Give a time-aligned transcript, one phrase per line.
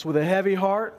[0.00, 0.98] It's with a heavy heart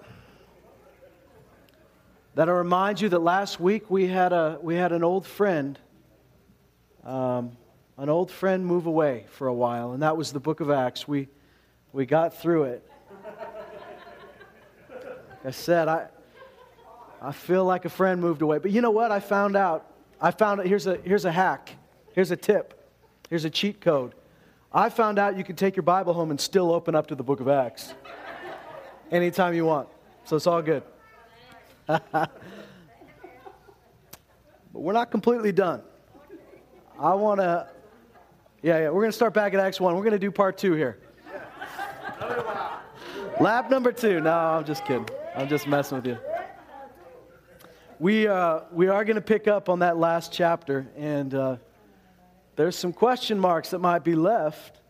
[2.35, 5.79] that I remind you that last week we had, a, we had an old friend,
[7.03, 7.58] um,
[7.98, 11.07] an old friend move away for a while, and that was the book of Acts.
[11.07, 11.29] We,
[11.91, 12.91] we got through it.
[14.91, 16.07] Like I said, I,
[17.23, 18.59] I feel like a friend moved away.
[18.59, 19.11] But you know what?
[19.11, 19.91] I found out.
[20.21, 20.68] I found out.
[20.68, 21.71] Here's a, here's a hack.
[22.13, 22.88] Here's a tip.
[23.31, 24.13] Here's a cheat code.
[24.71, 27.23] I found out you can take your Bible home and still open up to the
[27.23, 27.95] book of Acts
[29.11, 29.89] anytime you want.
[30.24, 30.83] So it's all good.
[31.86, 32.30] but
[34.74, 35.82] we're not completely done.
[37.00, 37.68] I want to,
[38.62, 39.96] yeah, yeah, we're going to start back at Acts 1.
[39.96, 41.00] We're going to do part two here.
[43.40, 44.22] Lap number two.
[44.22, 45.10] No, I'm just kidding.
[45.36, 46.18] I'm just messing with you.
[48.00, 51.58] We, uh, we are going to pick up on that last chapter, and uh,
[52.55, 54.82] there's some question marks that might be left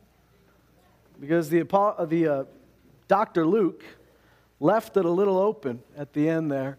[1.19, 1.63] because the,
[2.09, 2.43] the uh,
[3.07, 3.45] Dr.
[3.45, 3.83] Luke
[4.61, 6.77] left it a little open at the end there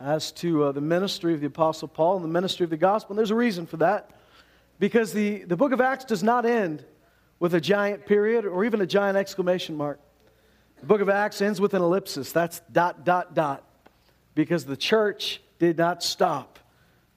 [0.00, 3.12] as to uh, the ministry of the Apostle Paul and the ministry of the gospel.
[3.12, 4.10] And there's a reason for that.
[4.80, 6.84] Because the, the book of Acts does not end
[7.38, 10.00] with a giant period or even a giant exclamation mark.
[10.80, 12.32] The book of Acts ends with an ellipsis.
[12.32, 13.62] That's dot, dot, dot.
[14.34, 16.58] Because the church did not stop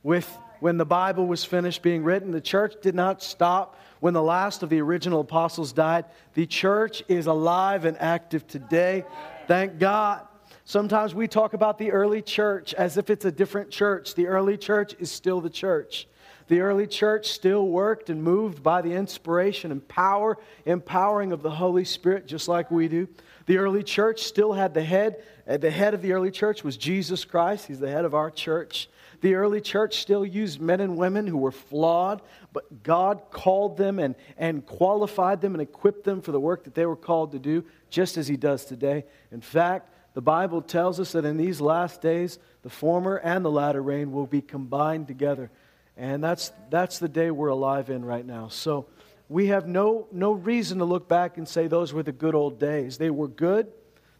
[0.03, 2.31] with when the Bible was finished being written.
[2.31, 6.05] The church did not stop when the last of the original apostles died.
[6.35, 9.03] The church is alive and active today.
[9.47, 10.27] Thank God.
[10.65, 14.13] Sometimes we talk about the early church as if it's a different church.
[14.13, 16.05] The early church is still the church.
[16.49, 21.51] The early church still worked and moved by the inspiration and power, empowering of the
[21.51, 23.07] Holy Spirit, just like we do.
[23.45, 25.23] The early church still had the head.
[25.45, 27.67] The head of the early church was Jesus Christ.
[27.67, 28.89] He's the head of our church.
[29.21, 32.21] The early church still used men and women who were flawed,
[32.53, 36.75] but God called them and, and qualified them and equipped them for the work that
[36.75, 39.05] they were called to do, just as He does today.
[39.31, 43.51] In fact, the Bible tells us that in these last days, the former and the
[43.51, 45.51] latter rain will be combined together.
[45.95, 48.47] And that's, that's the day we're alive in right now.
[48.49, 48.87] So
[49.29, 52.59] we have no, no reason to look back and say those were the good old
[52.59, 52.97] days.
[52.97, 53.67] They were good,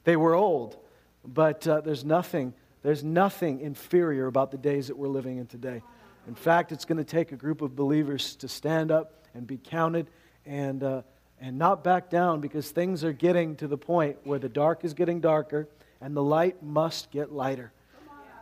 [0.03, 0.77] they were old,
[1.25, 5.81] but uh, there's, nothing, there's nothing inferior about the days that we're living in today.
[6.27, 9.57] In fact, it's going to take a group of believers to stand up and be
[9.57, 10.07] counted
[10.45, 11.01] and, uh,
[11.39, 14.93] and not back down because things are getting to the point where the dark is
[14.93, 15.67] getting darker
[16.01, 17.71] and the light must get lighter.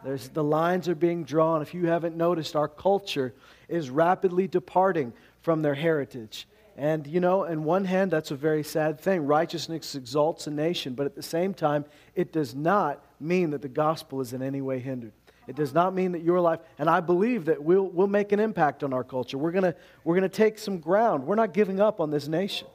[0.03, 1.61] There's, the lines are being drawn.
[1.61, 3.33] If you haven't noticed, our culture
[3.67, 6.47] is rapidly departing from their heritage.
[6.77, 9.25] And, you know, in one hand, that's a very sad thing.
[9.25, 11.85] Righteousness exalts a nation, but at the same time,
[12.15, 15.13] it does not mean that the gospel is in any way hindered.
[15.47, 18.39] It does not mean that your life, and I believe that we'll, we'll make an
[18.39, 19.37] impact on our culture.
[19.37, 21.25] We're going we're going to take some ground.
[21.25, 22.67] We're not giving up on this nation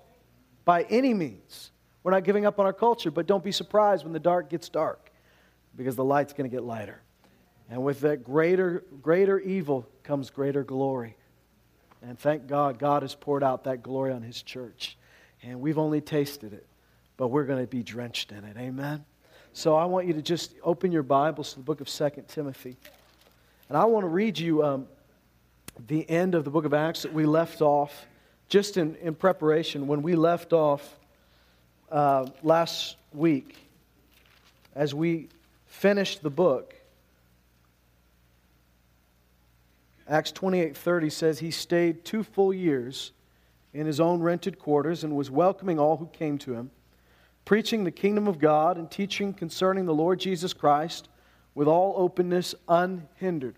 [0.65, 1.73] by any means.
[2.03, 4.69] We're not giving up on our culture, but don't be surprised when the dark gets
[4.69, 5.11] dark
[5.77, 7.01] because the light's going to get lighter.
[7.69, 11.17] And with that greater, greater evil comes greater glory.
[12.03, 14.97] And thank God, God has poured out that glory on His church.
[15.43, 16.67] And we've only tasted it,
[17.17, 18.57] but we're going to be drenched in it.
[18.57, 19.05] Amen?
[19.53, 22.77] So I want you to just open your Bibles to the book of 2 Timothy.
[23.69, 24.87] And I want to read you um,
[25.89, 28.07] the end of the book of Acts that we left off,
[28.49, 30.99] just in, in preparation, when we left off
[31.91, 33.57] uh, last week,
[34.77, 35.29] as we
[35.67, 36.77] finished the book,
[40.09, 43.13] Acts 28:30 says he stayed two full years
[43.73, 46.71] in his own rented quarters and was welcoming all who came to him,
[47.51, 51.09] preaching the kingdom of God and teaching concerning the Lord Jesus Christ
[51.53, 53.57] with all openness unhindered.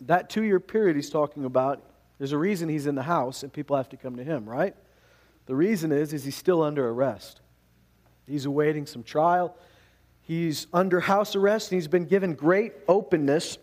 [0.00, 1.80] That 2-year period he's talking about,
[2.18, 4.74] there's a reason he's in the house and people have to come to him, right?
[5.46, 7.40] The reason is, is he's still under arrest.
[8.26, 9.56] He's awaiting some trial.
[10.22, 13.58] He's under house arrest, and he's been given great openness,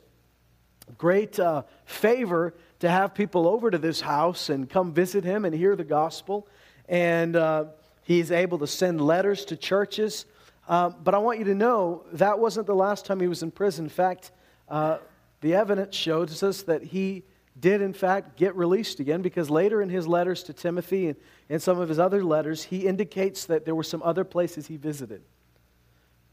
[0.97, 5.53] great uh, favor to have people over to this house and come visit him and
[5.53, 6.47] hear the gospel.
[6.87, 7.65] And uh,
[8.03, 10.25] he's able to send letters to churches.
[10.67, 13.51] Uh, but I want you to know that wasn't the last time he was in
[13.51, 13.85] prison.
[13.85, 14.31] In fact,
[14.69, 14.97] uh,
[15.41, 17.23] the evidence shows us that he
[17.59, 21.17] did, in fact, get released again because later in his letters to Timothy and,
[21.49, 24.77] and some of his other letters, he indicates that there were some other places he
[24.77, 25.21] visited.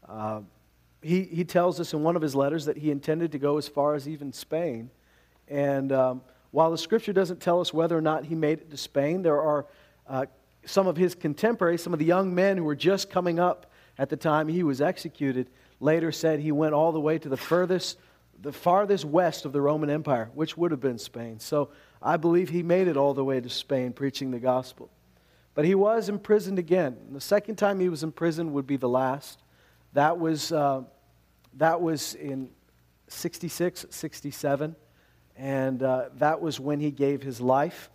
[0.07, 0.41] Uh,
[1.01, 3.67] he, he tells us in one of his letters that he intended to go as
[3.67, 4.89] far as even Spain.
[5.47, 6.21] And um,
[6.51, 9.41] while the scripture doesn't tell us whether or not he made it to Spain, there
[9.41, 9.65] are
[10.07, 10.25] uh,
[10.65, 14.09] some of his contemporaries, some of the young men who were just coming up at
[14.09, 17.97] the time he was executed, later said he went all the way to the furthest
[18.41, 21.39] the farthest west of the Roman Empire, which would have been Spain.
[21.39, 21.69] So
[22.01, 24.89] I believe he made it all the way to Spain preaching the gospel.
[25.55, 26.97] But he was imprisoned again.
[27.11, 29.43] The second time he was imprisoned would be the last.
[29.93, 30.83] That was, uh,
[31.57, 32.49] that was in
[33.09, 34.75] 66, 67.
[35.35, 37.89] And uh, that was when he gave his life.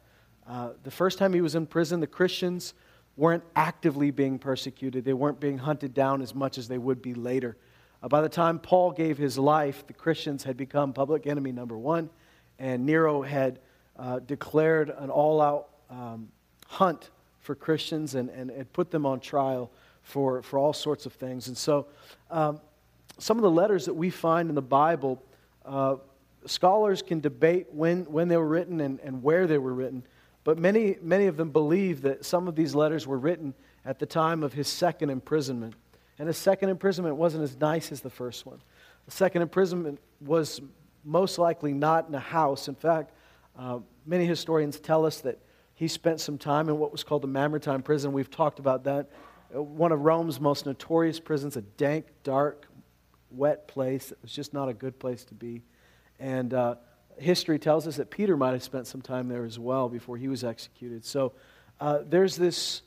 [0.47, 2.75] Uh, the first time he was in prison, the Christians
[3.17, 5.05] weren't actively being persecuted.
[5.05, 7.57] They weren't being hunted down as much as they would be later.
[8.03, 11.79] Uh, by the time Paul gave his life, the Christians had become public enemy number
[11.79, 12.11] one,
[12.59, 13.61] and Nero had
[13.99, 16.29] uh, declared an all out um,
[16.67, 19.71] hunt for Christians and, and, and put them on trial
[20.03, 21.49] for, for all sorts of things.
[21.49, 21.87] And so,
[22.31, 22.61] um,
[23.19, 25.23] some of the letters that we find in the Bible,
[25.65, 25.97] uh,
[26.47, 30.05] scholars can debate when, when they were written and, and where they were written.
[30.45, 33.55] But many, many of them believe that some of these letters were written
[33.85, 35.75] at the time of his second imprisonment.
[36.19, 38.63] And his second imprisonment wasn't as nice as the first one.
[39.07, 40.61] The second imprisonment was
[41.05, 42.69] most likely not in a house.
[42.69, 43.13] In fact,
[43.59, 45.39] uh, many historians tell us that
[45.75, 48.13] he spent some time in what was called the Mamertine prison.
[48.13, 49.11] We've talked about that.
[49.55, 52.67] Uh, one of Rome's most notorious prisons, a dank, dark,
[53.31, 54.13] wet place.
[54.13, 55.63] It was just not a good place to be.
[56.19, 56.77] And uh,
[57.19, 60.29] history tells us that Peter might have spent some time there as well before he
[60.29, 61.05] was executed.
[61.05, 61.33] So
[61.81, 62.83] uh, there's, this,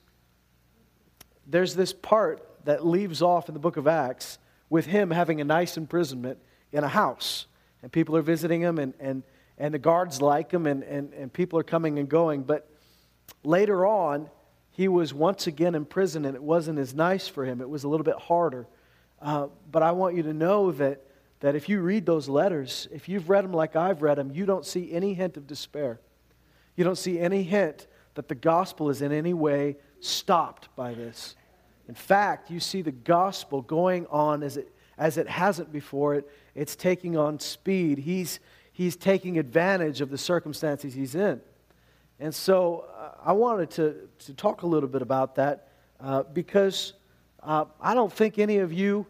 [1.46, 4.40] there's this part that leaves off in the book of Acts
[4.70, 6.40] with him having a nice imprisonment
[6.72, 7.46] in a house.
[7.82, 9.24] And people are visiting him, and, and,
[9.58, 12.44] and the guards like him, and, and, and people are coming and going.
[12.44, 12.70] But
[13.44, 14.30] later on,
[14.72, 17.62] he was once again in prison, and it wasn't as nice for him.
[17.62, 18.68] It was a little bit harder.
[19.22, 21.04] Uh, but I want you to know that
[21.40, 24.46] that if you read those letters, if you've read them like I've read them, you
[24.46, 26.00] don't see any hint of despair.
[26.76, 31.36] You don't see any hint that the gospel is in any way stopped by this.
[31.88, 36.16] In fact, you see the gospel going on as it, as it hasn't before.
[36.16, 38.00] It, it's taking on speed.
[38.00, 38.40] He's,
[38.74, 41.40] he's taking advantage of the circumstances he's in.
[42.20, 45.70] And so uh, I wanted to, to talk a little bit about that
[46.00, 46.94] uh, because
[47.44, 49.06] uh, I don't think any of you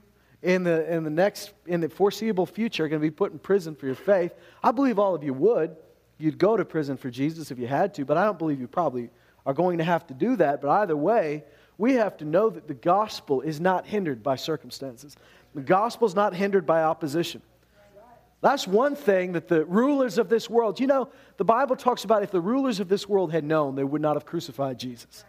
[0.47, 3.38] in the, in the next, in the foreseeable future are going to be put in
[3.38, 4.31] prison for your faith.
[4.63, 5.75] I believe all of you would.
[6.17, 8.67] You'd go to prison for Jesus if you had to, but I don't believe you
[8.67, 9.09] probably
[9.45, 10.61] are going to have to do that.
[10.61, 11.44] But either way,
[11.77, 15.17] we have to know that the gospel is not hindered by circumstances.
[15.53, 17.41] The gospel is not hindered by opposition.
[18.39, 22.23] That's one thing that the rulers of this world, you know, the Bible talks about
[22.23, 25.25] if the rulers of this world had known, they would not have crucified Jesus.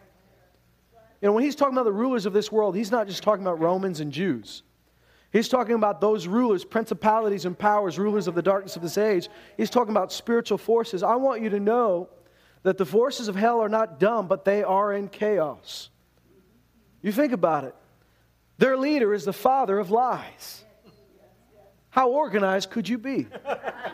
[1.21, 3.43] You know, when he's talking about the rulers of this world, he's not just talking
[3.43, 4.63] about Romans and Jews.
[5.31, 9.29] He's talking about those rulers, principalities and powers, rulers of the darkness of this age.
[9.57, 11.03] He's talking about spiritual forces.
[11.03, 12.09] I want you to know
[12.63, 15.89] that the forces of hell are not dumb, but they are in chaos.
[17.01, 17.75] You think about it.
[18.57, 20.65] Their leader is the father of lies.
[21.91, 23.27] How organized could you be?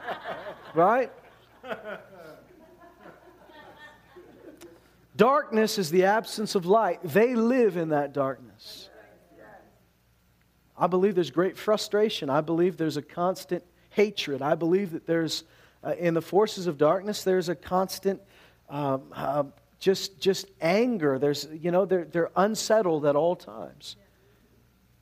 [0.73, 1.11] right?
[5.15, 6.99] Darkness is the absence of light.
[7.03, 8.89] They live in that darkness.
[10.77, 12.29] I believe there's great frustration.
[12.29, 14.41] I believe there's a constant hatred.
[14.41, 15.43] I believe that there's,
[15.83, 18.21] uh, in the forces of darkness, there's a constant
[18.69, 19.43] um, uh,
[19.79, 21.17] just, just anger.
[21.17, 23.95] There's, you know, they're, they're unsettled at all times.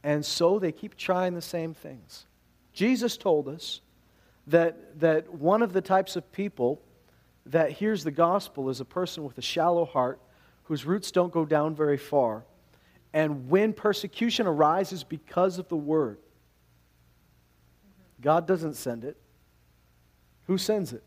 [0.03, 2.25] And so they keep trying the same things.
[2.73, 3.81] Jesus told us
[4.47, 6.81] that, that one of the types of people
[7.45, 10.19] that hears the gospel is a person with a shallow heart
[10.63, 12.45] whose roots don't go down very far
[13.13, 16.17] and when persecution arises because of the word,
[18.19, 19.17] God doesn't send it.
[20.47, 21.03] Who sends it?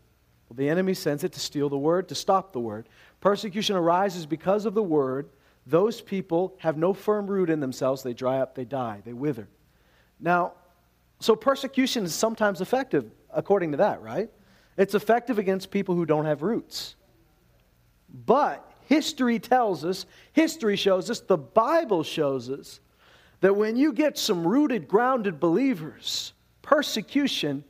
[0.47, 2.87] Well, the enemy sends it to steal the word, to stop the word.
[3.19, 5.29] Persecution arises because of the word.
[5.65, 8.03] Those people have no firm root in themselves.
[8.03, 9.49] They dry up, they die, they wither.
[10.19, 10.53] Now,
[11.19, 14.29] so persecution is sometimes effective according to that, right?
[14.77, 16.95] It's effective against people who don't have roots.
[18.25, 22.79] But history tells us, history shows us, the Bible shows us
[23.41, 27.63] that when you get some rooted, grounded believers, persecution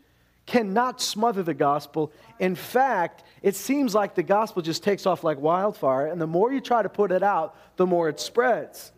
[0.46, 2.12] cannot smother the gospel.
[2.40, 6.54] In fact, it seems like the gospel just takes off like wildfire, and the more
[6.54, 8.94] you try to put it out, the more it spreads.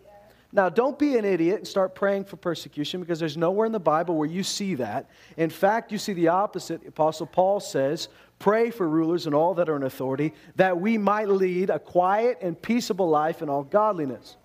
[0.52, 3.80] Now, don't be an idiot and start praying for persecution because there's nowhere in the
[3.80, 5.08] Bible where you see that.
[5.38, 6.82] In fact, you see the opposite.
[6.82, 8.10] The Apostle Paul says,
[8.40, 12.38] Pray for rulers and all that are in authority, that we might lead a quiet
[12.42, 14.38] and peaceable life in all godliness.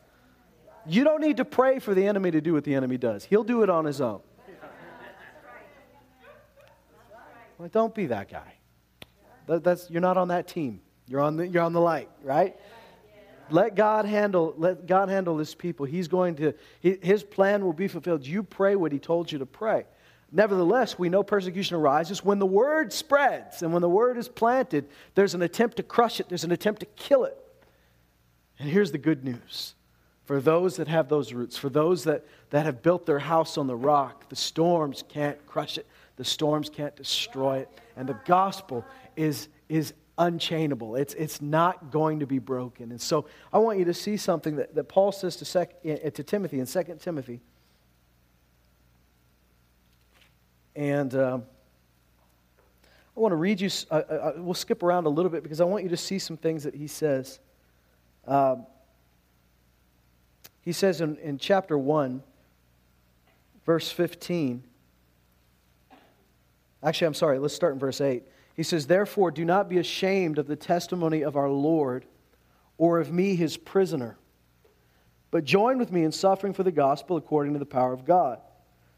[0.86, 3.44] You don't need to pray for the enemy to do what the enemy does, he'll
[3.44, 4.20] do it on his own.
[7.56, 8.54] Well, don't be that guy.
[9.46, 10.80] That, that's, you're not on that team.
[11.06, 12.56] You're on, the, you're on the light, right?
[13.50, 15.86] Let God handle, let God handle this people.
[15.86, 18.26] He's going to, his plan will be fulfilled.
[18.26, 19.84] You pray what he told you to pray.
[20.34, 24.88] Nevertheless, we know persecution arises when the word spreads and when the word is planted,
[25.14, 27.38] there's an attempt to crush it, there's an attempt to kill it.
[28.58, 29.74] And here's the good news
[30.24, 33.68] for those that have those roots, for those that, that have built their house on
[33.68, 35.86] the rock, the storms can't crush it,
[36.16, 37.68] the storms can't destroy it.
[37.96, 38.84] And the gospel
[39.16, 42.90] is, is unchainable, it's, it's not going to be broken.
[42.90, 46.10] And so I want you to see something that, that Paul says to, sec, eh,
[46.10, 47.40] to Timothy in 2 Timothy.
[50.76, 51.44] And um,
[53.16, 55.64] I want to read you, uh, uh, we'll skip around a little bit because I
[55.64, 57.38] want you to see some things that he says.
[58.26, 58.66] Um,
[60.62, 62.22] he says in, in chapter 1,
[63.64, 64.64] verse 15.
[66.82, 68.24] Actually, I'm sorry, let's start in verse 8.
[68.56, 72.04] He says, Therefore, do not be ashamed of the testimony of our Lord
[72.78, 74.16] or of me, his prisoner,
[75.30, 78.40] but join with me in suffering for the gospel according to the power of God,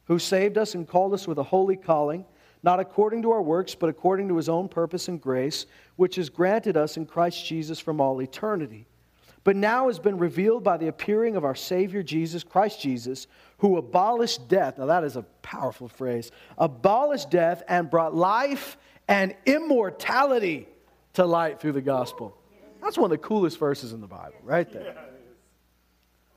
[0.06, 2.24] who saved us and called us with a holy calling,
[2.62, 6.28] not according to our works, but according to his own purpose and grace, which is
[6.28, 8.86] granted us in Christ Jesus from all eternity
[9.46, 13.76] but now has been revealed by the appearing of our Savior Jesus, Christ Jesus, who
[13.76, 14.76] abolished death.
[14.76, 16.32] Now, that is a powerful phrase.
[16.58, 20.66] Abolished death and brought life and immortality
[21.12, 22.36] to light through the gospel.
[22.82, 24.96] That's one of the coolest verses in the Bible, right there.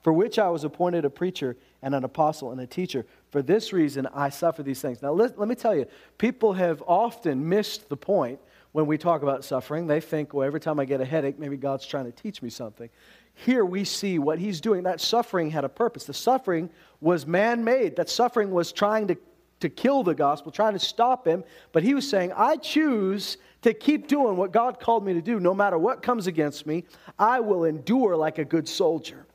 [0.04, 3.08] For which I was appointed a preacher and an apostle and a teacher.
[3.29, 5.01] For this reason, I suffer these things.
[5.01, 5.86] Now, let, let me tell you,
[6.17, 8.39] people have often missed the point
[8.71, 11.57] when we talk about suffering, they think, well, every time I get a headache, maybe
[11.57, 12.89] God's trying to teach me something.
[13.33, 14.83] Here we see what he's doing.
[14.83, 16.03] That suffering had a purpose.
[16.03, 16.69] The suffering
[17.01, 19.17] was man made, that suffering was trying to,
[19.62, 21.43] to kill the gospel, trying to stop him.
[21.71, 25.39] But he was saying, I choose to keep doing what God called me to do.
[25.39, 26.83] No matter what comes against me,
[27.17, 29.25] I will endure like a good soldier.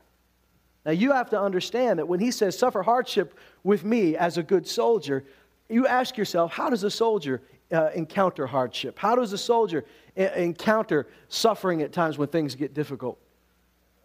[0.85, 4.43] Now, you have to understand that when he says, suffer hardship with me as a
[4.43, 5.25] good soldier,
[5.69, 8.99] you ask yourself, how does a soldier uh, encounter hardship?
[8.99, 9.85] How does a soldier
[10.17, 13.19] encounter suffering at times when things get difficult?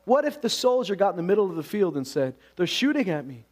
[0.06, 3.10] What if the soldier got in the middle of the field and said, They're shooting
[3.10, 3.46] at me?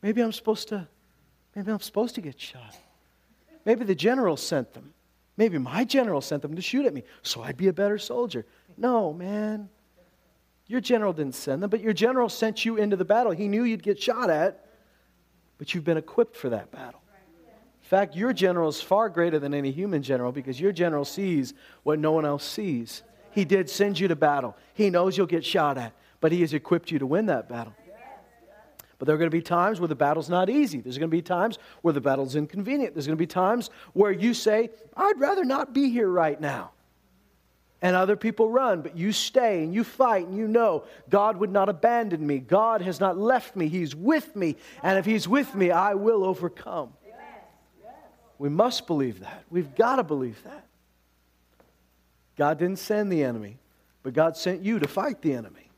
[0.00, 0.88] Maybe I'm supposed to,
[1.54, 2.76] maybe I'm supposed to get shot.
[3.64, 4.92] Maybe the general sent them.
[5.36, 8.44] Maybe my general sent them to shoot at me, so I'd be a better soldier.
[8.76, 9.68] No, man.
[10.66, 13.32] Your general didn't send them, but your general sent you into the battle.
[13.32, 14.64] He knew you'd get shot at,
[15.58, 17.00] but you've been equipped for that battle
[17.82, 21.54] In fact, your general is far greater than any human general because your general sees
[21.82, 23.02] what no one else sees.
[23.32, 24.56] He did send you to battle.
[24.74, 27.74] He knows you'll get shot at, but he has equipped you to win that battle.
[28.98, 30.80] But there are going to be times where the battle's not easy.
[30.80, 32.94] There's going to be times where the battle's inconvenient.
[32.94, 36.70] There's going to be times where you say, I'd rather not be here right now.
[37.82, 41.50] And other people run, but you stay and you fight and you know God would
[41.50, 42.38] not abandon me.
[42.38, 43.66] God has not left me.
[43.66, 44.56] He's with me.
[44.84, 46.92] And if He's with me, I will overcome.
[48.38, 49.44] We must believe that.
[49.50, 50.66] We've got to believe that.
[52.36, 53.58] God didn't send the enemy,
[54.02, 55.70] but God sent you to fight the enemy.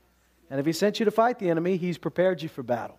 [0.50, 2.99] And if He sent you to fight the enemy, He's prepared you for battle.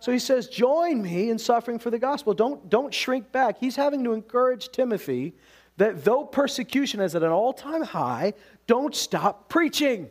[0.00, 2.34] So He says, Join me in suffering for the gospel.
[2.34, 3.58] Don't, don't shrink back.
[3.58, 5.34] He's having to encourage Timothy
[5.76, 8.34] that though persecution is at an all time high,
[8.66, 10.10] don't stop preaching.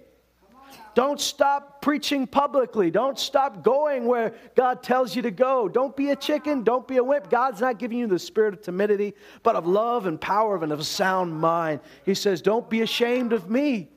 [0.95, 2.91] Don't stop preaching publicly.
[2.91, 5.67] Don't stop going where God tells you to go.
[5.67, 6.63] Don't be a chicken.
[6.63, 7.31] Don't be a wimp.
[7.31, 10.79] God's not giving you the spirit of timidity, but of love and power and of
[10.79, 11.79] a sound mind.
[12.05, 13.89] He says, Don't be ashamed of me.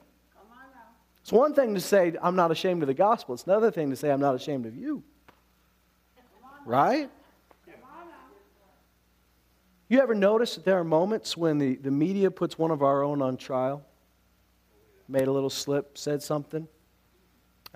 [1.20, 3.34] It's one thing to say, I'm not ashamed of the gospel.
[3.34, 5.02] It's another thing to say, I'm not ashamed of you.
[6.64, 7.10] Right?
[9.88, 13.02] You ever notice that there are moments when the, the media puts one of our
[13.02, 13.84] own on trial?
[15.08, 16.66] Made a little slip, said something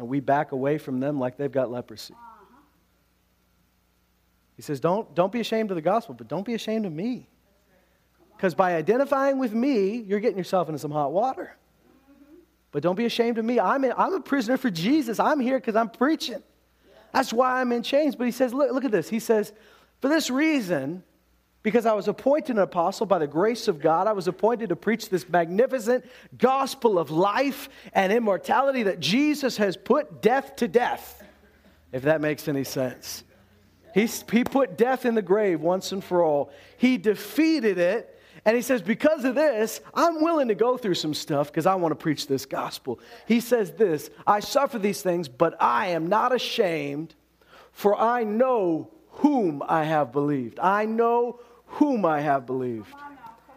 [0.01, 2.15] and we back away from them like they've got leprosy.
[2.15, 2.57] Uh-huh.
[4.57, 7.29] He says, don't, don't be ashamed of the gospel, but don't be ashamed of me.
[8.35, 11.55] Because by identifying with me, you're getting yourself into some hot water.
[11.85, 12.35] Mm-hmm.
[12.73, 13.61] But don't be ashamed of me.
[13.61, 15.21] I'm, in, I'm a prisoner for Jesus.
[15.21, 16.43] I'm here because I'm preaching.
[17.13, 18.17] That's why I'm in chains.
[18.17, 19.11] But he says, look, look at this.
[19.11, 19.53] He says,
[20.01, 21.03] for this reason,
[21.63, 24.07] because I was appointed an apostle by the grace of God.
[24.07, 26.05] I was appointed to preach this magnificent
[26.39, 31.23] gospel of life and immortality that Jesus has put death to death,
[31.93, 33.25] if that makes any sense.
[33.93, 36.51] He, he put death in the grave once and for all.
[36.79, 38.17] He defeated it.
[38.45, 41.75] And he says, Because of this, I'm willing to go through some stuff because I
[41.75, 43.01] want to preach this gospel.
[43.27, 47.15] He says this I suffer these things, but I am not ashamed,
[47.73, 50.59] for I know whom I have believed.
[50.59, 51.41] I know
[51.71, 52.95] whom I have believed.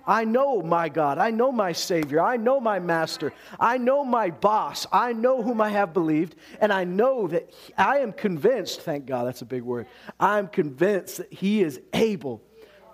[0.05, 1.17] I know my God.
[1.17, 2.21] I know my Savior.
[2.21, 3.31] I know my Master.
[3.59, 4.85] I know my boss.
[4.91, 6.35] I know whom I have believed.
[6.59, 9.87] And I know that he, I am convinced, thank God, that's a big word.
[10.19, 12.41] I'm convinced that He is able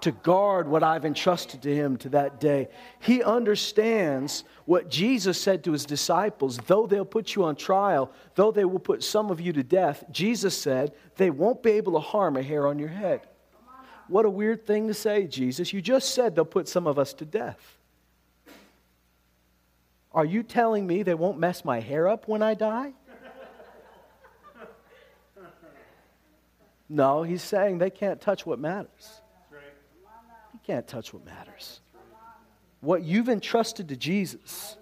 [0.02, 2.70] to guard what I've entrusted to him to that day.
[3.00, 8.52] He understands what Jesus said to his disciples though they'll put you on trial, though
[8.52, 12.00] they will put some of you to death, Jesus said they won't be able to
[12.00, 13.28] harm a hair on your head.
[14.10, 15.72] What a weird thing to say, Jesus.
[15.72, 17.78] You just said they'll put some of us to death.
[20.12, 22.94] Are you telling me they won't mess my hair up when I die?
[26.90, 29.22] No, he's saying they can't touch what matters.
[29.52, 31.82] You can't touch what matters.
[32.82, 34.76] What you've entrusted to Jesus,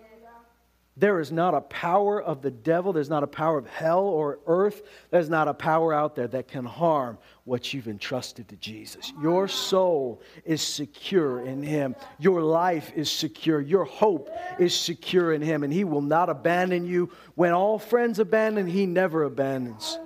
[0.98, 4.39] there is not a power of the devil, there's not a power of hell or
[4.48, 9.13] earth, there's not a power out there that can harm what you've entrusted to Jesus.
[9.22, 15.42] Your soul is secure in Him, your life is secure, your hope is secure in
[15.42, 17.12] Him, and He will not abandon you.
[17.36, 20.00] When all friends abandon, He never abandons.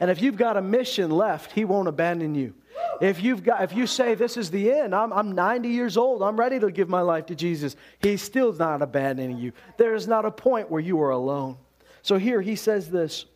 [0.00, 2.54] And if you've got a mission left, He won't abandon you.
[3.00, 6.22] If, you've got, if you say, This is the end, I'm, I'm 90 years old,
[6.22, 9.52] I'm ready to give my life to Jesus, He's still not abandoning you.
[9.76, 11.56] There is not a point where you are alone.
[12.02, 13.26] So here He says this.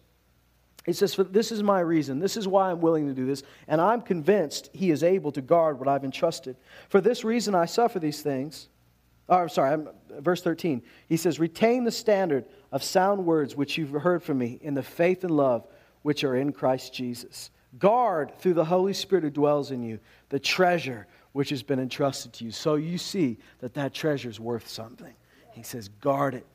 [0.84, 2.18] He says, This is my reason.
[2.18, 3.42] This is why I'm willing to do this.
[3.68, 6.56] And I'm convinced He is able to guard what I've entrusted.
[6.88, 8.68] For this reason I suffer these things.
[9.28, 9.88] Oh, I'm sorry, I'm,
[10.18, 10.82] verse 13.
[11.08, 14.82] He says, Retain the standard of sound words which you've heard from me in the
[14.82, 15.66] faith and love
[16.02, 17.50] which are in Christ Jesus.
[17.78, 19.98] Guard through the Holy Spirit who dwells in you
[20.28, 22.50] the treasure which has been entrusted to you.
[22.50, 25.14] So you see that that treasure is worth something.
[25.52, 26.46] He says, guard it.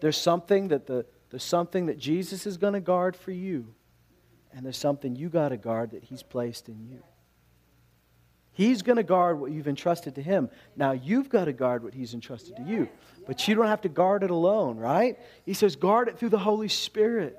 [0.00, 3.74] There's something that the there's something that Jesus is going to guard for you,
[4.52, 7.02] and there's something you got to guard that He's placed in you.
[8.52, 10.50] He's going to guard what you've entrusted to Him.
[10.76, 12.86] Now you've got to guard what He's entrusted to you,
[13.26, 15.18] but you don't have to guard it alone, right?
[15.46, 17.38] He says, guard it through the Holy Spirit.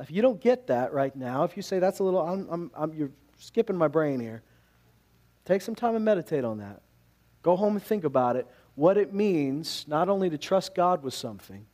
[0.00, 2.70] If you don't get that right now, if you say that's a little, I'm, I'm,
[2.74, 4.42] I'm, you're skipping my brain here,
[5.44, 6.80] take some time and meditate on that.
[7.42, 8.46] Go home and think about it.
[8.74, 11.66] What it means not only to trust God with something,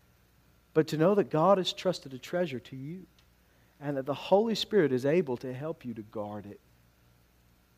[0.74, 3.06] but to know that God has trusted a treasure to you
[3.80, 6.60] and that the Holy Spirit is able to help you to guard it.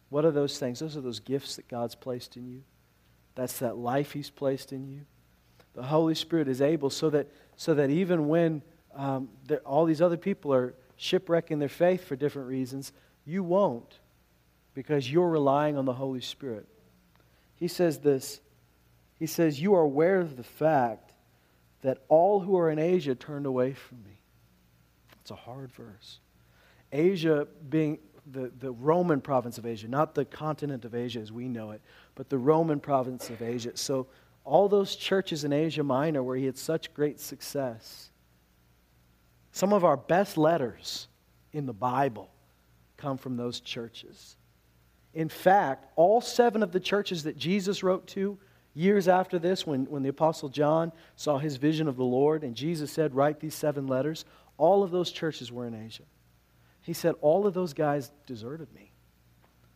[0.09, 0.79] What are those things?
[0.79, 2.63] Those are those gifts that God's placed in you.
[3.35, 5.03] That's that life He's placed in you.
[5.75, 8.63] The Holy Spirit is able so that, so that even when
[8.95, 9.29] um,
[9.65, 12.93] all these other people are shipwrecking their faith for different reasons.
[13.25, 13.99] You won't
[14.75, 16.67] because you're relying on the Holy Spirit.
[17.57, 18.41] He says this
[19.19, 21.13] He says, You are aware of the fact
[21.83, 24.21] that all who are in Asia turned away from me.
[25.21, 26.21] It's a hard verse.
[26.93, 27.99] Asia being
[28.31, 31.81] the, the Roman province of Asia, not the continent of Asia as we know it,
[32.15, 33.77] but the Roman province of Asia.
[33.77, 34.07] So,
[34.45, 38.11] all those churches in Asia Minor where he had such great success,
[39.53, 41.09] some of our best letters
[41.53, 42.31] in the Bible
[42.97, 44.37] come from those churches.
[45.15, 48.39] In fact, all seven of the churches that Jesus wrote to
[48.75, 52.55] years after this, when, when the Apostle John saw his vision of the Lord and
[52.55, 54.25] Jesus said, Write these seven letters,
[54.57, 56.05] all of those churches were in Asia.
[56.83, 58.93] He said, All of those guys deserted me.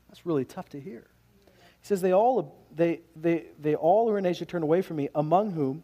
[0.08, 1.08] That's really tough to hear.
[1.46, 5.08] He says, They all, they, they, they all are in Asia turned away from me,
[5.14, 5.82] among whom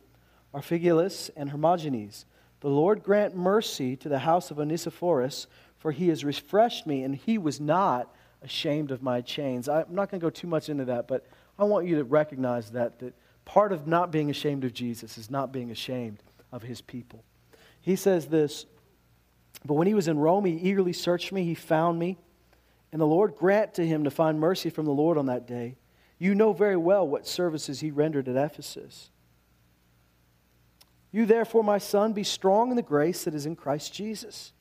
[0.54, 2.24] are Phygelus and Hermogenes
[2.60, 5.46] the Lord grant mercy to the house of Onesiphorus,
[5.78, 9.68] for he has refreshed me, and he was not ashamed of my chains.
[9.68, 11.26] I'm not going to go too much into that, but
[11.58, 15.30] I want you to recognize that, that part of not being ashamed of Jesus is
[15.30, 17.24] not being ashamed of his people.
[17.80, 18.66] He says this,
[19.64, 22.18] but when he was in Rome, he eagerly searched me, he found me,
[22.92, 25.76] and the Lord grant to him to find mercy from the Lord on that day.
[26.18, 29.10] You know very well what services he rendered at Ephesus.
[31.10, 34.52] You, therefore, my son, be strong in the grace that is in Christ Jesus.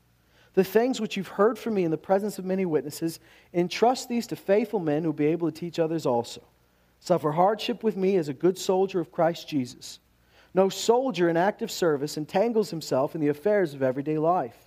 [0.53, 3.19] The things which you've heard from me in the presence of many witnesses,
[3.53, 6.41] entrust these to faithful men who will be able to teach others also.
[6.99, 9.99] Suffer hardship with me as a good soldier of Christ Jesus.
[10.53, 14.57] No soldier in active service entangles himself in the affairs of everyday life,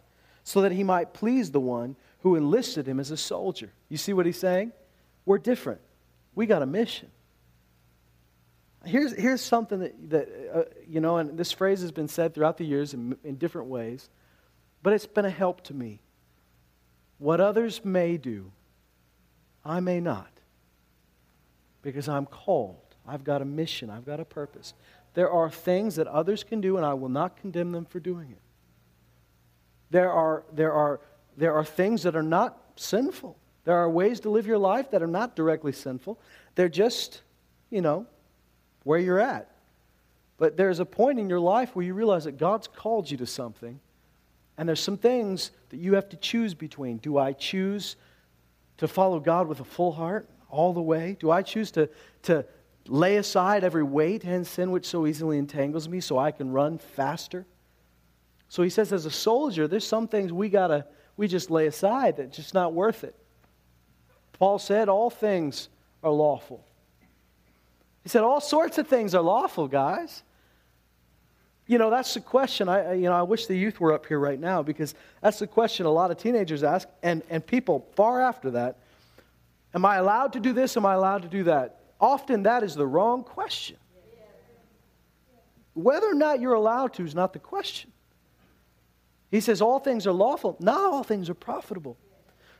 [0.44, 3.72] so that he might please the one who enlisted him as a soldier.
[3.88, 4.72] You see what he's saying?
[5.24, 5.80] We're different.
[6.34, 7.10] We got a mission.
[8.84, 12.56] Here's, here's something that, that uh, you know, and this phrase has been said throughout
[12.56, 14.08] the years in, in different ways,
[14.82, 16.00] but it's been a help to me.
[17.18, 18.52] What others may do,
[19.64, 20.30] I may not,
[21.82, 22.96] because I'm called.
[23.06, 24.72] I've got a mission, I've got a purpose.
[25.12, 28.30] There are things that others can do, and I will not condemn them for doing
[28.30, 28.40] it.
[29.90, 31.00] There are, there are,
[31.36, 33.36] there are things that are not sinful.
[33.64, 36.18] There are ways to live your life that are not directly sinful.
[36.54, 37.22] They're just,
[37.68, 38.06] you know,
[38.84, 39.50] where you're at.
[40.38, 43.26] But there's a point in your life where you realize that God's called you to
[43.26, 43.78] something,
[44.56, 46.98] and there's some things that you have to choose between.
[46.98, 47.96] Do I choose
[48.78, 51.16] to follow God with a full heart, all the way?
[51.20, 51.88] Do I choose to,
[52.22, 52.44] to
[52.86, 56.78] lay aside every weight and sin which so easily entangles me so I can run
[56.78, 57.46] faster?
[58.48, 62.16] So he says, as a soldier, there's some things we gotta we just lay aside
[62.16, 63.14] that's just not worth it.
[64.32, 65.68] Paul said, all things
[66.02, 66.64] are lawful.
[68.02, 70.22] He said, all sorts of things are lawful, guys.
[71.66, 72.68] You know, that's the question.
[72.68, 75.46] I, you know, I wish the youth were up here right now because that's the
[75.46, 78.78] question a lot of teenagers ask, and, and people far after that.
[79.74, 80.76] Am I allowed to do this?
[80.76, 81.80] Am I allowed to do that?
[82.00, 83.76] Often that is the wrong question.
[85.74, 87.92] Whether or not you're allowed to is not the question.
[89.30, 91.96] He says all things are lawful, not all things are profitable.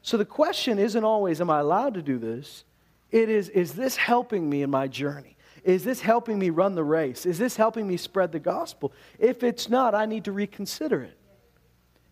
[0.03, 2.65] So the question isn't always, am I allowed to do this?
[3.11, 5.37] It is, is this helping me in my journey?
[5.65, 7.27] Is this helping me run the race?
[7.27, 8.93] Is this helping me spread the gospel?
[9.19, 11.17] If it's not, I need to reconsider it.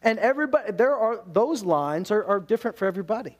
[0.02, 3.36] And everybody, there are, those lines are, are different for everybody.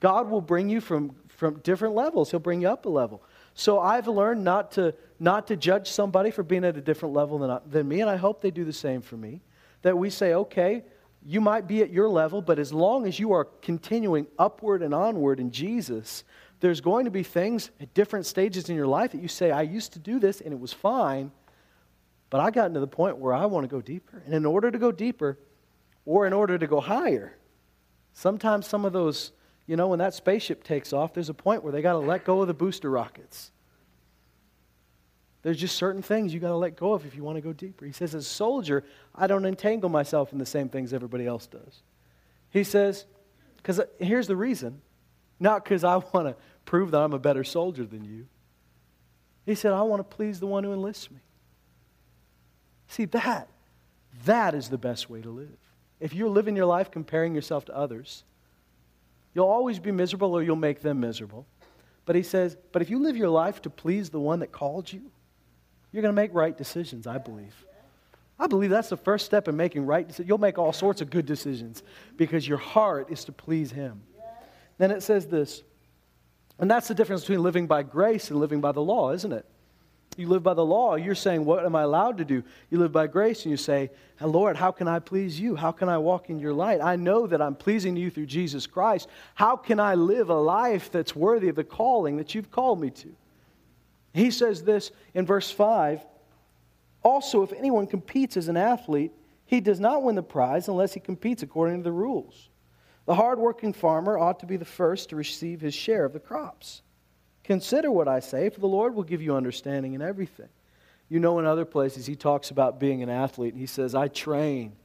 [0.00, 2.30] God will bring you from, from different levels.
[2.30, 3.22] He'll bring you up a level.
[3.54, 7.38] So I've learned not to, not to judge somebody for being at a different level
[7.38, 9.40] than, than me, and I hope they do the same for me.
[9.82, 10.84] That we say, okay,
[11.24, 14.94] you might be at your level, but as long as you are continuing upward and
[14.94, 16.24] onward in Jesus,
[16.60, 19.62] there's going to be things at different stages in your life that you say, I
[19.62, 21.30] used to do this and it was fine,
[22.30, 24.22] but I got to the point where I want to go deeper.
[24.24, 25.38] And in order to go deeper,
[26.04, 27.36] or in order to go higher,
[28.14, 29.32] sometimes some of those,
[29.66, 32.24] you know, when that spaceship takes off, there's a point where they got to let
[32.24, 33.52] go of the booster rockets.
[35.42, 37.52] There's just certain things you got to let go of if you want to go
[37.52, 37.84] deeper.
[37.84, 41.46] He says, as a soldier, I don't entangle myself in the same things everybody else
[41.46, 41.82] does.
[42.50, 43.04] He says,
[43.58, 44.80] because uh, here's the reason
[45.40, 48.26] not because I want to prove that I'm a better soldier than you.
[49.46, 51.20] He said, I want to please the one who enlists me.
[52.88, 53.48] See, that,
[54.24, 55.56] that is the best way to live.
[56.00, 58.24] If you're living your life comparing yourself to others,
[59.34, 61.46] you'll always be miserable or you'll make them miserable.
[62.04, 64.92] But he says, but if you live your life to please the one that called
[64.92, 65.10] you,
[65.92, 67.54] you're going to make right decisions, I believe.
[68.38, 70.28] I believe that's the first step in making right decisions.
[70.28, 71.82] You'll make all sorts of good decisions
[72.16, 74.02] because your heart is to please him.
[74.78, 75.62] Then it says this,
[76.58, 79.44] and that's the difference between living by grace and living by the law, isn't it?
[80.16, 82.42] You live by the law, you're saying, What am I allowed to do?
[82.70, 85.54] You live by grace and you say, Lord, how can I please you?
[85.54, 86.80] How can I walk in your light?
[86.80, 89.08] I know that I'm pleasing you through Jesus Christ.
[89.36, 92.90] How can I live a life that's worthy of the calling that you've called me
[92.90, 93.14] to?
[94.12, 96.04] He says this in verse 5
[97.04, 99.12] Also, if anyone competes as an athlete,
[99.46, 102.48] he does not win the prize unless he competes according to the rules.
[103.08, 106.82] The hardworking farmer ought to be the first to receive his share of the crops.
[107.42, 110.50] Consider what I say, for the Lord will give you understanding in everything.
[111.08, 114.76] You know, in other places, he talks about being an athlete, he says, I train.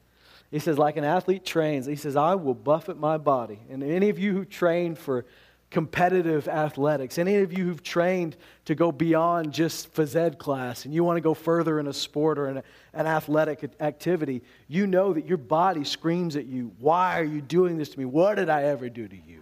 [0.51, 3.59] He says, like an athlete trains, he says, I will buffet my body.
[3.69, 5.25] And any of you who train for
[5.73, 10.93] competitive athletics, any of you who've trained to go beyond just phys ed class and
[10.93, 14.85] you want to go further in a sport or in a, an athletic activity, you
[14.85, 18.05] know that your body screams at you, Why are you doing this to me?
[18.05, 19.41] What did I ever do to you?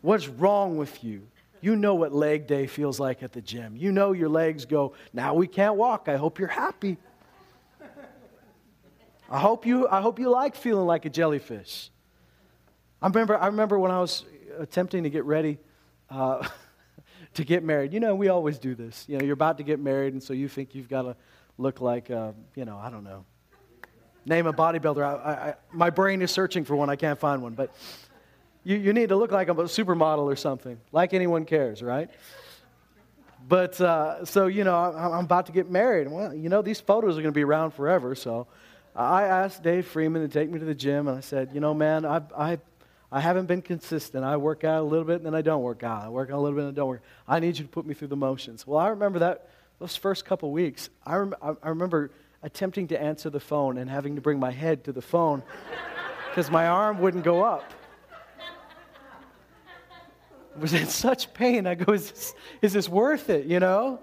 [0.00, 1.26] What's wrong with you?
[1.60, 3.74] You know what leg day feels like at the gym.
[3.76, 6.08] You know your legs go, Now we can't walk.
[6.08, 6.98] I hope you're happy.
[9.28, 11.90] I hope you, I hope you like feeling like a jellyfish.
[13.02, 14.24] I remember, I remember when I was
[14.58, 15.58] attempting to get ready
[16.10, 16.46] uh,
[17.34, 17.92] to get married.
[17.92, 19.04] You know, we always do this.
[19.08, 21.16] You know, you're about to get married, and so you think you've got to
[21.58, 23.24] look like, uh, you know, I don't know.
[24.26, 25.02] Name a bodybuilder.
[25.02, 26.88] I, I, my brain is searching for one.
[26.88, 27.54] I can't find one.
[27.54, 27.74] But
[28.64, 32.10] you, you need to look like a supermodel or something, like anyone cares, right?
[33.46, 36.08] But uh, so, you know, I'm, I'm about to get married.
[36.08, 38.14] Well, you know, these photos are going to be around forever.
[38.14, 38.46] So
[38.96, 41.74] I asked Dave Freeman to take me to the gym, and I said, you know,
[41.74, 42.58] man, I, I
[43.12, 44.24] I haven't been consistent.
[44.24, 46.04] I work out a little bit and then I don't work out.
[46.04, 47.02] I work out a little bit and I don't work.
[47.28, 48.66] I need you to put me through the motions.
[48.66, 50.90] Well, I remember that those first couple weeks.
[51.04, 52.10] I, rem- I remember
[52.42, 55.42] attempting to answer the phone and having to bring my head to the phone
[56.30, 57.72] because my arm wouldn't go up.
[60.54, 61.66] I was in such pain.
[61.66, 63.98] I go, is this, is this worth it, you know?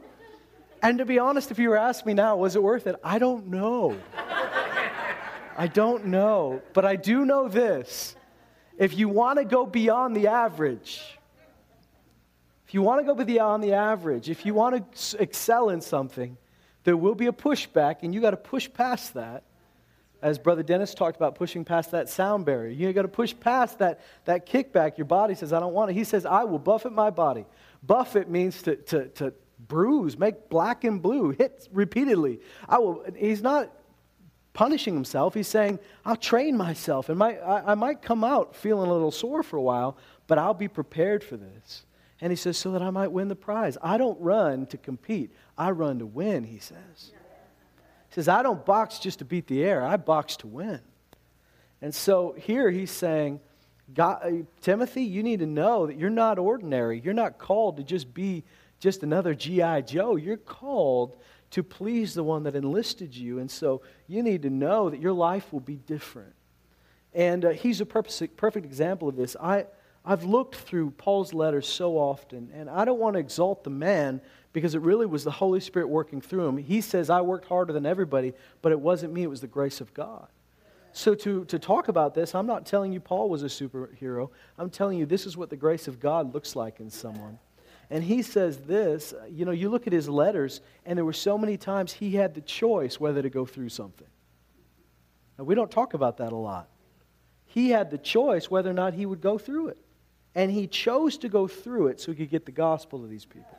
[0.84, 2.96] And to be honest, if you were asking me now, was it worth it?
[3.04, 3.98] I don't know.
[5.58, 6.62] I don't know.
[6.74, 8.16] But I do know this
[8.78, 11.02] if you want to go beyond the average,
[12.68, 16.38] if you want to go beyond the average, if you want to excel in something,
[16.84, 19.44] there will be a pushback, and you got to push past that.
[20.22, 22.70] As Brother Dennis talked about, pushing past that sound barrier.
[22.70, 24.98] You got to push past that, that kickback.
[24.98, 25.96] Your body says, I don't want it.
[25.96, 27.46] He says, I will buffet my body.
[27.82, 29.34] Buffet means to, to, to
[29.68, 32.40] bruise, make black and blue, hit repeatedly.
[32.70, 33.72] I will, he's not
[34.54, 35.34] punishing himself.
[35.34, 37.10] He's saying, I'll train myself.
[37.10, 40.38] And my, I, I might come out feeling a little sore for a while, but
[40.38, 41.86] I'll be prepared for this.
[42.20, 43.78] And he says, So that I might win the prize.
[43.82, 46.78] I don't run to compete, I run to win, he says.
[48.10, 50.82] He says, I don't box just to beat the air, I box to win.
[51.82, 53.40] And so here he's saying,
[53.94, 57.02] God, uh, Timothy, you need to know that you're not ordinary.
[57.04, 58.44] You're not called to just be
[58.80, 59.82] just another G.I.
[59.82, 60.16] Joe.
[60.16, 61.18] You're called
[61.52, 63.40] to please the one that enlisted you.
[63.40, 66.34] And so you need to know that your life will be different.
[67.14, 69.36] And uh, he's a perfect, perfect example of this.
[69.40, 69.66] I,
[70.06, 74.22] I've looked through Paul's letters so often, and I don't want to exalt the man
[74.54, 76.58] because it really was the Holy Spirit working through him.
[76.58, 79.82] He says, I worked harder than everybody, but it wasn't me, it was the grace
[79.82, 80.28] of God.
[80.94, 84.30] So, to, to talk about this, I'm not telling you Paul was a superhero.
[84.58, 87.40] I'm telling you this is what the grace of God looks like in someone.
[87.92, 91.38] And he says this you know, you look at his letters, and there were so
[91.38, 94.08] many times he had the choice whether to go through something.
[95.38, 96.70] Now, we don't talk about that a lot.
[97.46, 99.78] He had the choice whether or not he would go through it.
[100.34, 103.26] And he chose to go through it so he could get the gospel to these
[103.26, 103.58] people.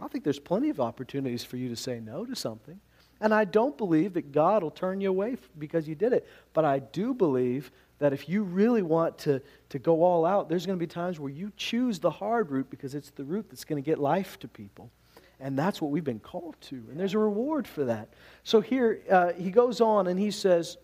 [0.00, 2.80] I think there's plenty of opportunities for you to say no to something.
[3.20, 6.26] And I don't believe that God will turn you away because you did it.
[6.54, 7.70] But I do believe
[8.00, 11.20] that if you really want to, to go all out, there's going to be times
[11.20, 14.38] where you choose the hard route because it's the route that's going to get life
[14.40, 14.90] to people.
[15.38, 16.76] And that's what we've been called to.
[16.90, 18.08] And there's a reward for that.
[18.42, 20.78] So here uh, he goes on and he says,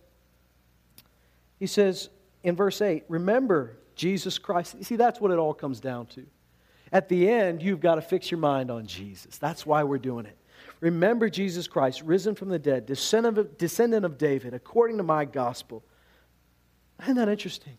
[1.58, 2.10] he says
[2.42, 4.76] in verse 8, remember Jesus Christ.
[4.78, 6.26] You see, that's what it all comes down to.
[6.92, 9.38] At the end, you've got to fix your mind on Jesus.
[9.38, 10.36] That's why we're doing it.
[10.80, 15.24] Remember Jesus Christ, risen from the dead, descendant of, descendant of David, according to my
[15.24, 15.82] gospel.
[17.02, 17.78] Isn't that interesting?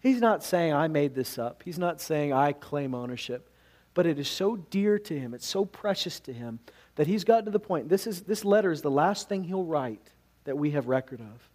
[0.00, 1.62] He's not saying, I made this up.
[1.64, 3.50] He's not saying, I claim ownership.
[3.92, 6.60] But it is so dear to him, it's so precious to him,
[6.94, 7.88] that he's gotten to the point.
[7.88, 10.12] This, is, this letter is the last thing he'll write
[10.44, 11.50] that we have record of.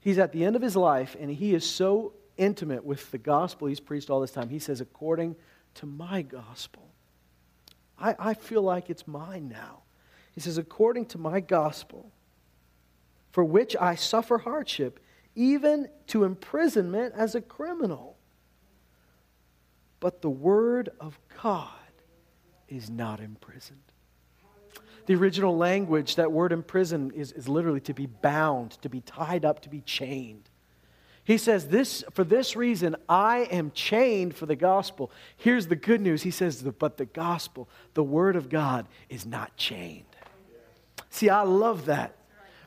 [0.00, 3.68] He's at the end of his life, and he is so intimate with the gospel
[3.68, 4.48] he's preached all this time.
[4.48, 5.36] He says, according
[5.74, 6.88] to my gospel.
[7.98, 9.82] I, I feel like it's mine now.
[10.32, 12.10] He says, according to my gospel,
[13.30, 14.98] for which I suffer hardship,
[15.34, 18.16] even to imprisonment as a criminal.
[20.00, 21.68] But the word of God
[22.68, 23.80] is not imprisoned.
[25.06, 29.44] The original language, that word imprison, is, is literally to be bound, to be tied
[29.44, 30.48] up, to be chained.
[31.24, 35.10] He says, this, For this reason, I am chained for the gospel.
[35.36, 36.22] Here's the good news.
[36.22, 40.04] He says, But the gospel, the word of God, is not chained.
[41.10, 42.14] See, I love that.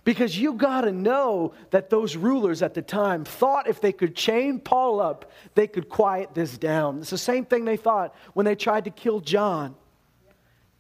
[0.08, 4.16] Because you got to know that those rulers at the time thought if they could
[4.16, 7.00] chain Paul up, they could quiet this down.
[7.00, 9.76] It's the same thing they thought when they tried to kill John.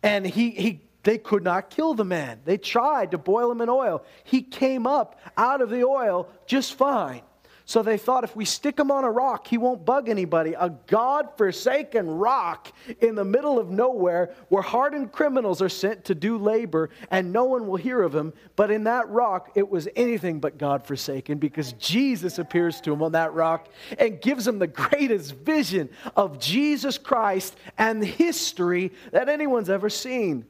[0.02, 2.40] And he, he, they could not kill the man.
[2.46, 4.06] They tried to boil him in oil.
[4.24, 7.22] He came up out of the oil just fine.
[7.68, 10.54] So they thought if we stick him on a rock, he won't bug anybody.
[10.54, 16.16] A God forsaken rock in the middle of nowhere where hardened criminals are sent to
[16.16, 18.32] do labor and no one will hear of him.
[18.56, 23.04] But in that rock, it was anything but God forsaken because Jesus appears to him
[23.04, 23.68] on that rock
[24.00, 30.46] and gives him the greatest vision of Jesus Christ and history that anyone's ever seen.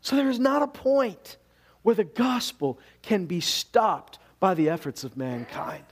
[0.00, 1.36] So there is not a point
[1.82, 5.84] where the gospel can be stopped by the efforts of mankind.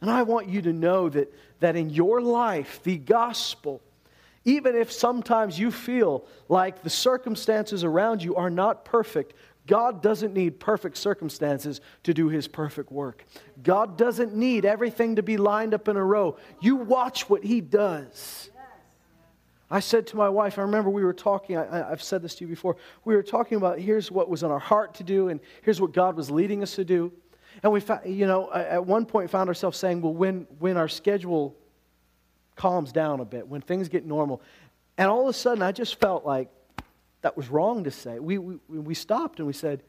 [0.00, 3.80] And I want you to know that, that in your life, the gospel,
[4.44, 9.34] even if sometimes you feel like the circumstances around you are not perfect,
[9.66, 13.24] God doesn't need perfect circumstances to do his perfect work.
[13.62, 16.38] God doesn't need everything to be lined up in a row.
[16.60, 18.50] You watch what he does.
[19.70, 22.44] I said to my wife, I remember we were talking, I, have said this to
[22.44, 25.40] you before, we were talking about here's what was on our heart to do, and
[25.60, 27.12] here's what God was leading us to do.
[27.62, 31.56] And we, you know, at one point found ourselves saying, well, when, when our schedule
[32.56, 34.42] calms down a bit, when things get normal,
[34.96, 36.48] and all of a sudden I just felt like
[37.22, 38.18] that was wrong to say.
[38.18, 39.82] We, we, we stopped and we said,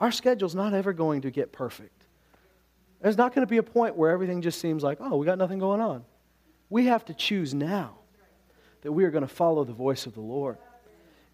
[0.00, 2.06] our schedule's not ever going to get perfect.
[3.00, 5.38] There's not going to be a point where everything just seems like, oh, we got
[5.38, 6.04] nothing going on.
[6.70, 7.98] We have to choose now
[8.82, 10.58] that we are going to follow the voice of the Lord.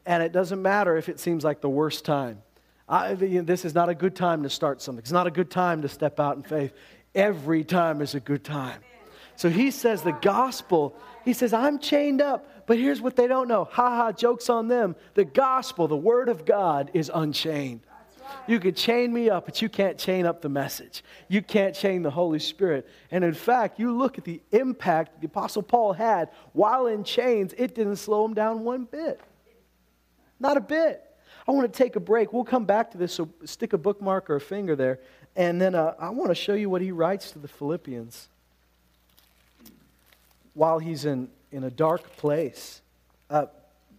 [0.05, 2.43] And it doesn't matter if it seems like the worst time.
[2.89, 5.03] I, this is not a good time to start something.
[5.03, 6.73] It's not a good time to step out in faith.
[7.15, 8.81] Every time is a good time.
[9.37, 13.47] So he says the gospel, he says, I'm chained up, but here's what they don't
[13.47, 13.65] know.
[13.71, 14.97] Ha ha, joke's on them.
[15.15, 17.83] The gospel, the word of God, is unchained.
[18.47, 21.05] You can chain me up, but you can't chain up the message.
[21.29, 22.89] You can't chain the Holy Spirit.
[23.11, 27.55] And in fact, you look at the impact the Apostle Paul had while in chains,
[27.57, 29.21] it didn't slow him down one bit.
[30.41, 31.08] Not a bit.
[31.49, 32.35] I want to take a break.
[32.35, 35.01] We'll come back to this, so stick a bookmark or a finger there.
[35.35, 38.29] And then uh, I want to show you what he writes to the Philippians.
[40.53, 42.83] while he's in, in a dark place,
[43.31, 43.47] uh,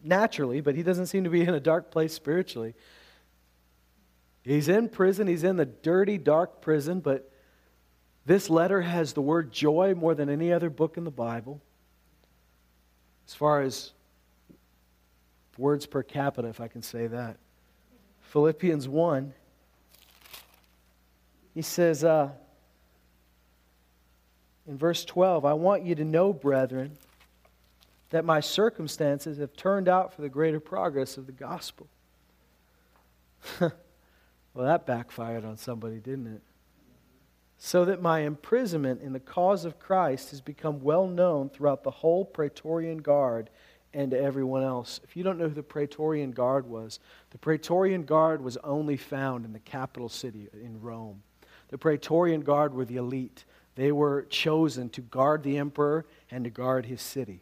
[0.04, 2.76] naturally, but he doesn't seem to be in a dark place spiritually.
[4.44, 7.32] He's in prison, he's in the dirty, dark prison, but
[8.26, 11.62] this letter has the word joy more than any other book in the Bible.
[13.28, 13.92] As far as
[15.60, 17.38] words per capita, if I can say that.
[18.22, 19.34] Philippians 1,
[21.54, 22.30] he says uh,
[24.68, 26.98] in verse 12, I want you to know, brethren,
[28.12, 31.88] that my circumstances have turned out for the greater progress of the gospel.
[33.60, 33.72] well,
[34.56, 36.42] that backfired on somebody, didn't it?
[37.58, 41.92] So that my imprisonment in the cause of Christ has become well known throughout the
[41.92, 43.50] whole Praetorian Guard
[43.94, 45.00] and to everyone else.
[45.04, 47.00] If you don't know who the Praetorian Guard was,
[47.32, 51.24] the Praetorian Guard was only found in the capital city in Rome.
[51.70, 53.46] The Praetorian Guard were the elite.
[53.76, 57.42] They were chosen to guard the emperor and to guard his city.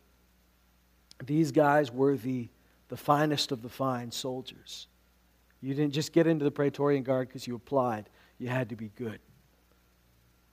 [1.25, 2.47] These guys were the,
[2.89, 4.87] the finest of the fine soldiers.
[5.61, 8.91] You didn't just get into the Praetorian Guard because you applied, you had to be
[8.95, 9.19] good.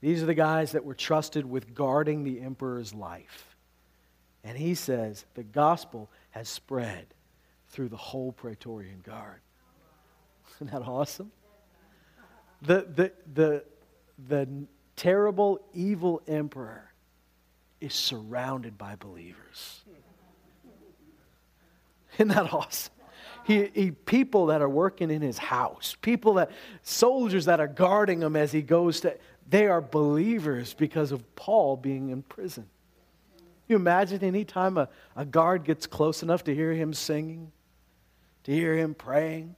[0.00, 3.53] These are the guys that were trusted with guarding the emperor's life.
[4.44, 7.06] And he says the gospel has spread
[7.68, 9.40] through the whole Praetorian Guard.
[10.56, 11.32] Isn't that awesome?
[12.62, 13.64] The, the, the,
[14.28, 14.48] the
[14.96, 16.92] terrible, evil emperor
[17.80, 19.82] is surrounded by believers.
[22.14, 22.92] Isn't that awesome?
[23.44, 26.50] He, he, people that are working in his house, people that,
[26.82, 29.16] soldiers that are guarding him as he goes to,
[29.48, 32.66] they are believers because of Paul being in prison.
[33.66, 37.52] You imagine any time a, a guard gets close enough to hear him singing,
[38.44, 39.56] to hear him praying,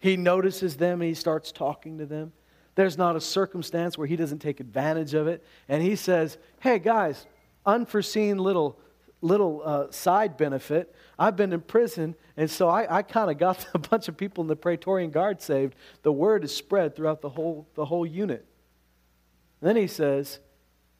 [0.00, 2.32] he notices them and he starts talking to them.
[2.74, 5.44] There's not a circumstance where he doesn't take advantage of it.
[5.68, 7.26] And he says, Hey, guys,
[7.64, 8.78] unforeseen little
[9.24, 10.94] little uh, side benefit.
[11.18, 14.42] I've been in prison, and so I, I kind of got a bunch of people
[14.42, 15.74] in the Praetorian Guard saved.
[16.02, 18.44] The word is spread throughout the whole, the whole unit.
[19.60, 20.40] And then he says,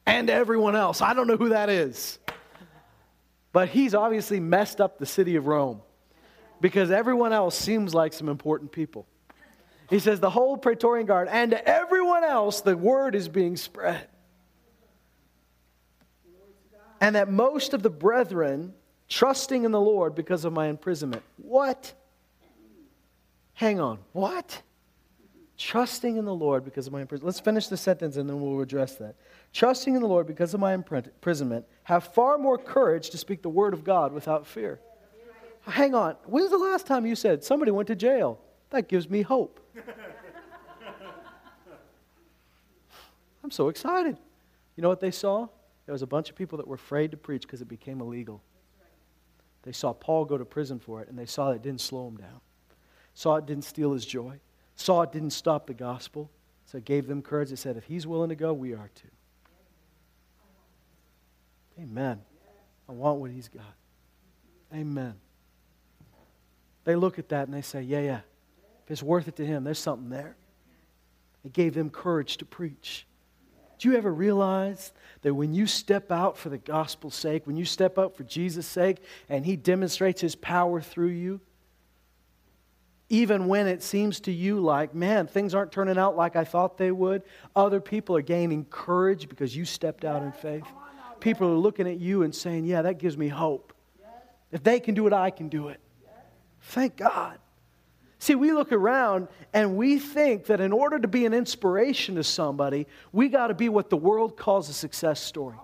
[0.05, 1.01] and everyone else.
[1.01, 2.19] I don't know who that is.
[3.51, 5.81] But he's obviously messed up the city of Rome
[6.61, 9.07] because everyone else seems like some important people.
[9.89, 14.07] He says, the whole Praetorian Guard and to everyone else, the word is being spread
[17.01, 18.73] and that most of the brethren
[19.07, 21.23] trusting in the Lord because of my imprisonment.
[21.37, 21.93] What?
[23.53, 23.99] Hang on.
[24.11, 24.61] What?
[25.57, 27.27] Trusting in the Lord because of my imprisonment.
[27.27, 29.15] Let's finish the sentence and then we'll address that.
[29.55, 33.47] Trusting in the Lord because of my imprisonment, have far more courage to speak the
[33.47, 34.81] word of God without fear.
[35.61, 36.17] Hang on.
[36.25, 38.37] When's the last time you said somebody went to jail?
[38.71, 39.61] That gives me hope.
[43.45, 44.17] I'm so excited.
[44.75, 45.47] You know what they saw?
[45.85, 48.41] There was a bunch of people that were afraid to preach because it became illegal.
[49.63, 52.09] They saw Paul go to prison for it, and they saw that it didn't slow
[52.09, 52.41] him down.
[53.13, 54.37] Saw it didn't steal his joy.
[54.75, 56.29] Saw it didn't stop the gospel.
[56.65, 57.53] So it gave them courage.
[57.53, 59.07] It said, if he's willing to go, we are too.
[61.79, 62.21] Amen.
[62.87, 63.63] I want what he's got.
[64.73, 65.15] Amen.
[66.83, 68.19] They look at that and they say, yeah, yeah.
[68.85, 70.35] If it's worth it to him, there's something there.
[71.43, 73.05] It gave them courage to preach.
[73.77, 77.65] Do you ever realize that when you step out for the gospel's sake, when you
[77.65, 81.41] step out for Jesus' sake, and He demonstrates His power through you,
[83.09, 86.77] even when it seems to you like, man, things aren't turning out like I thought
[86.77, 87.21] they would,
[87.55, 90.65] other people are gaining courage because you stepped out in faith.
[91.25, 93.73] People are looking at you and saying, yeah, that gives me hope.
[94.51, 95.79] If they can do it, I can do it.
[96.61, 97.39] Thank God.
[98.19, 102.23] See, we look around and we think that in order to be an inspiration to
[102.23, 105.55] somebody, we got to be what the world calls a success story.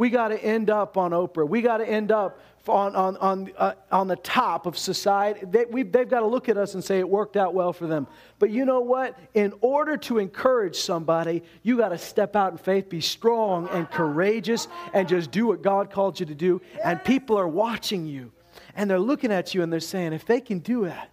[0.00, 1.46] We got to end up on Oprah.
[1.46, 5.44] We got to end up on, on, on, uh, on the top of society.
[5.44, 8.06] They, they've got to look at us and say it worked out well for them.
[8.38, 9.18] But you know what?
[9.34, 13.90] In order to encourage somebody, you got to step out in faith, be strong and
[13.90, 16.62] courageous, and just do what God called you to do.
[16.82, 18.32] And people are watching you,
[18.76, 21.10] and they're looking at you, and they're saying, if they can do that,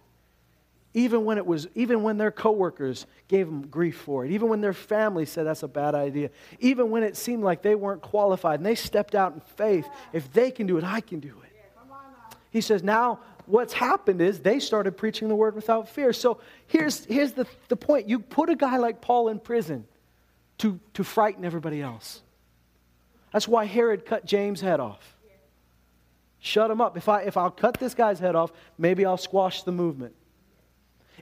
[0.94, 4.60] even when it was even when their coworkers gave them grief for it even when
[4.60, 6.30] their family said that's a bad idea
[6.60, 10.32] even when it seemed like they weren't qualified and they stepped out in faith if
[10.32, 11.48] they can do it i can do it.
[12.50, 16.12] He says now what's happened is they started preaching the word without fear.
[16.12, 18.08] So here's, here's the, the point.
[18.08, 19.86] You put a guy like paul in prison
[20.58, 22.20] to, to frighten everybody else.
[23.32, 25.16] That's why herod cut james head off.
[26.40, 26.96] Shut him up.
[26.96, 30.14] If, I, if i'll cut this guy's head off maybe i'll squash the movement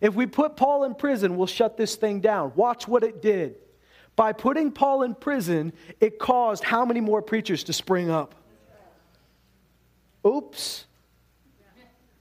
[0.01, 2.53] if we put Paul in prison, we'll shut this thing down.
[2.55, 3.57] Watch what it did.
[4.15, 8.35] By putting Paul in prison, it caused how many more preachers to spring up?
[10.27, 10.87] Oops.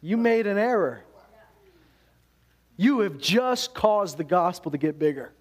[0.02, 1.04] You made an error.
[2.78, 5.32] You have just caused the gospel to get bigger.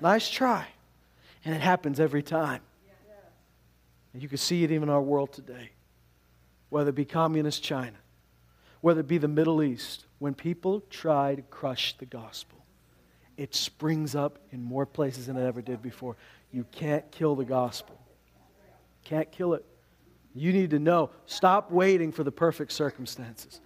[0.00, 0.66] Nice try.
[1.44, 2.60] And it happens every time.
[4.12, 5.70] And you can see it even in our world today.
[6.70, 7.96] Whether it be communist China,
[8.80, 12.58] whether it be the Middle East, when people try to crush the gospel,
[13.36, 16.16] it springs up in more places than it ever did before.
[16.52, 17.98] You can't kill the gospel.
[19.04, 19.64] Can't kill it.
[20.34, 21.10] You need to know.
[21.26, 23.60] Stop waiting for the perfect circumstances.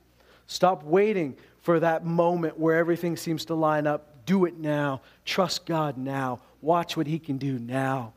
[0.47, 4.25] Stop waiting for that moment where everything seems to line up.
[4.27, 5.03] Do it now.
[5.25, 6.41] Trust God now.
[6.61, 8.15] Watch what He can do now.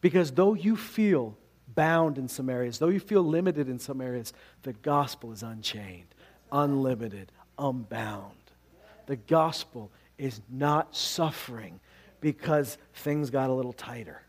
[0.00, 1.36] Because though you feel
[1.74, 4.32] bound in some areas, though you feel limited in some areas,
[4.62, 6.06] the gospel is unchained,
[6.52, 8.34] unlimited, unbound.
[9.06, 11.80] The gospel is not suffering
[12.20, 14.22] because things got a little tighter.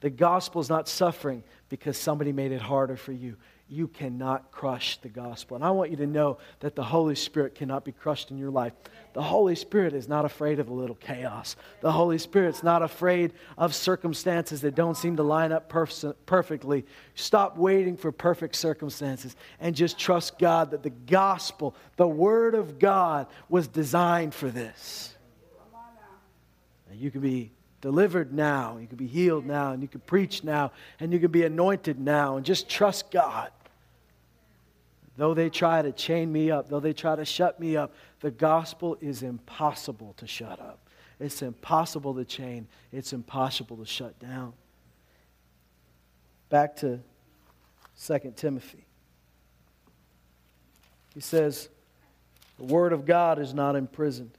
[0.00, 3.36] The gospel is not suffering because somebody made it harder for you.
[3.72, 5.54] You cannot crush the gospel.
[5.54, 8.50] And I want you to know that the Holy Spirit cannot be crushed in your
[8.50, 8.74] life.
[9.14, 11.56] The Holy Spirit is not afraid of a little chaos.
[11.80, 16.84] The Holy Spirit's not afraid of circumstances that don't seem to line up perf- perfectly.
[17.14, 22.78] Stop waiting for perfect circumstances and just trust God that the gospel, the Word of
[22.78, 25.16] God, was designed for this.
[26.90, 30.44] And you can be delivered now, you can be healed now, and you can preach
[30.44, 33.50] now, and you can be anointed now, and just trust God.
[35.16, 38.30] Though they try to chain me up, though they try to shut me up, the
[38.30, 40.78] gospel is impossible to shut up.
[41.20, 44.54] It's impossible to chain, it's impossible to shut down.
[46.48, 47.00] Back to
[48.04, 48.84] 2 Timothy.
[51.14, 51.68] He says,
[52.58, 54.32] The word of God is not imprisoned.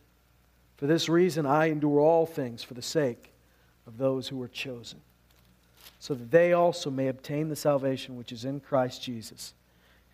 [0.78, 3.32] For this reason, I endure all things for the sake
[3.88, 4.99] of those who are chosen,
[5.99, 9.53] so that they also may obtain the salvation which is in Christ Jesus,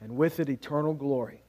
[0.02, 1.42] and with it eternal glory.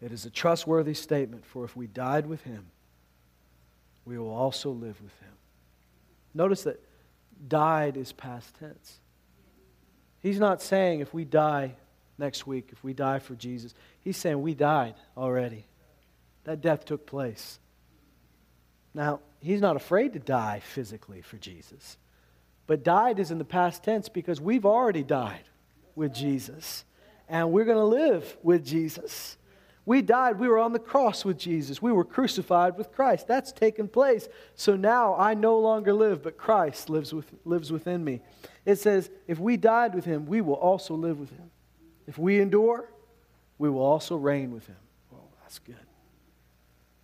[0.00, 2.66] It is a trustworthy statement, for if we died with him,
[4.04, 5.32] we will also live with him.
[6.34, 6.82] Notice that
[7.48, 8.98] died is past tense.
[10.20, 11.76] He's not saying if we die
[12.18, 13.74] next week, if we die for Jesus.
[14.02, 15.64] He's saying we died already.
[16.44, 17.58] That death took place.
[18.92, 21.96] Now, he's not afraid to die physically for Jesus.
[22.66, 25.44] But died is in the past tense because we've already died
[25.94, 26.84] with Jesus.
[27.28, 29.36] And we're going to live with Jesus.
[29.86, 31.82] We died, we were on the cross with Jesus.
[31.82, 33.26] We were crucified with Christ.
[33.28, 34.28] That's taken place.
[34.54, 38.20] So now I no longer live, but Christ lives, with, lives within me.
[38.64, 41.50] It says, if we died with him, we will also live with him.
[42.06, 42.88] If we endure,
[43.58, 44.76] we will also reign with him.
[45.10, 45.76] Well, that's good.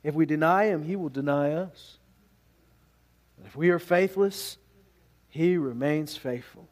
[0.02, 1.98] If we deny him, he will deny us.
[3.44, 4.56] if we are faithless,
[5.28, 6.68] he remains faithful,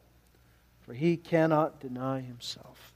[0.89, 2.95] for he cannot deny himself.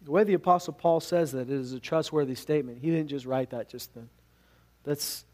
[0.00, 2.78] The way the Apostle Paul says that it is a trustworthy statement.
[2.80, 4.08] He didn't just write that just then.
[4.82, 5.26] That's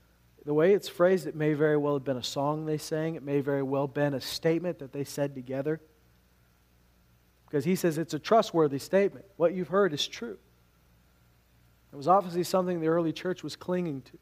[0.45, 3.15] the way it's phrased, it may very well have been a song they sang.
[3.15, 5.81] It may very well have been a statement that they said together.
[7.47, 9.25] Because he says it's a trustworthy statement.
[9.37, 10.37] What you've heard is true.
[11.93, 14.19] It was obviously something the early church was clinging to.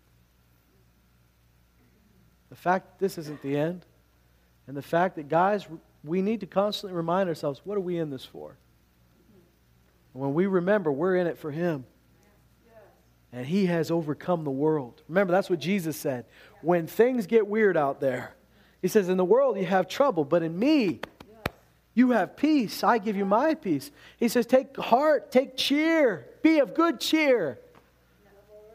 [2.51, 3.87] The fact this isn't the end,
[4.66, 5.66] and the fact that, guys,
[6.02, 8.56] we need to constantly remind ourselves what are we in this for?
[10.12, 11.84] When we remember, we're in it for Him.
[13.32, 15.02] And He has overcome the world.
[15.08, 16.24] Remember, that's what Jesus said.
[16.62, 18.34] When things get weird out there,
[18.80, 21.00] He says, In the world you have trouble, but in me,
[21.94, 22.82] you have peace.
[22.82, 23.90] I give you my peace.
[24.18, 27.58] He says, Take heart, take cheer, be of good cheer.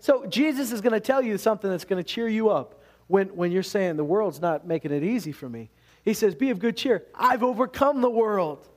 [0.02, 3.28] So Jesus is going to tell you something that's going to cheer you up when,
[3.30, 5.70] when you're saying the world's not making it easy for me.
[6.10, 7.04] He says, Be of good cheer.
[7.14, 8.68] I've overcome the world.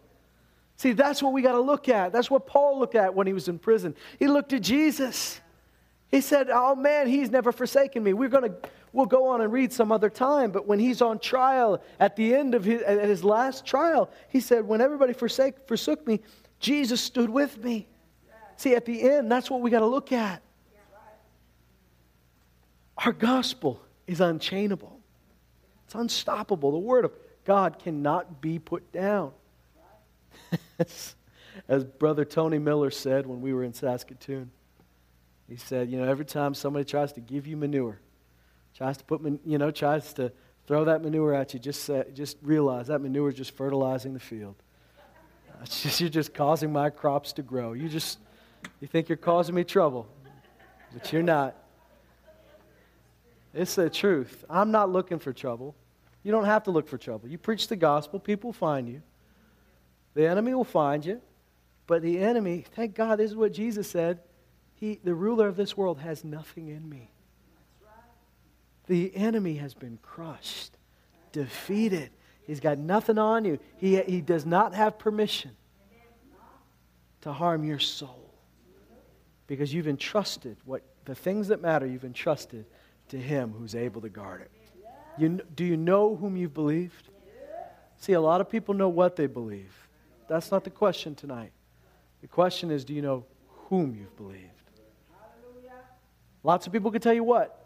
[0.76, 2.12] See, that's what we got to look at.
[2.12, 3.97] That's what Paul looked at when he was in prison.
[4.18, 5.41] He looked at Jesus.
[6.11, 8.12] He said, Oh man, he's never forsaken me.
[8.12, 10.51] We're going to, we'll go on and read some other time.
[10.51, 14.39] But when he's on trial, at the end of his, at his last trial, he
[14.39, 16.20] said, When everybody forsake, forsook me,
[16.61, 17.87] Jesus stood with me.
[18.59, 20.43] See, at the end, that's what we got to look at.
[22.99, 25.01] Our gospel is unchainable,
[25.87, 26.72] it's unstoppable.
[26.72, 27.12] The word of
[27.45, 29.32] God cannot be put down.
[31.68, 34.51] As Brother Tony Miller said when we were in Saskatoon,
[35.49, 37.99] he said, You know, every time somebody tries to give you manure,
[38.74, 40.32] tries to put, you know, tries to
[40.66, 44.20] throw that manure at you, just, say, just realize that manure is just fertilizing the
[44.20, 44.57] field.
[45.64, 47.72] Just, you're just causing my crops to grow.
[47.72, 48.18] You just,
[48.80, 50.09] you think you're causing me trouble,
[50.93, 51.55] but you're not.
[53.55, 54.45] It's the truth.
[54.51, 55.76] I'm not looking for trouble.
[56.23, 57.29] You don't have to look for trouble.
[57.29, 59.03] You preach the gospel, people find you.
[60.14, 61.20] The enemy will find you.
[61.87, 64.20] But the enemy, thank God, this is what Jesus said.
[64.75, 67.11] He, the ruler of this world has nothing in me.
[68.87, 70.77] The enemy has been crushed,
[71.31, 72.11] defeated.
[72.47, 73.59] He's got nothing on you.
[73.77, 75.53] He, he does not have permission
[77.23, 78.33] to harm your soul
[79.47, 82.64] because you've entrusted what the things that matter, you've entrusted
[83.09, 84.51] to Him who's able to guard it.
[85.18, 87.08] You, do you know whom you've believed?
[87.98, 89.72] See, a lot of people know what they believe.
[90.28, 91.52] That's not the question tonight.
[92.20, 93.24] The question is, do you know
[93.68, 94.48] whom you've believed?
[96.42, 97.58] Lots of people can tell you what.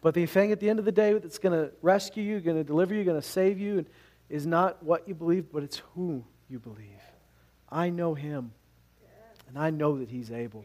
[0.00, 2.56] But the thing at the end of the day that's going to rescue you, going
[2.56, 3.84] to deliver you, going to save you,
[4.28, 7.02] is not what you believe, but it's who you believe.
[7.70, 8.52] I know him,
[9.48, 10.64] and I know that he's able.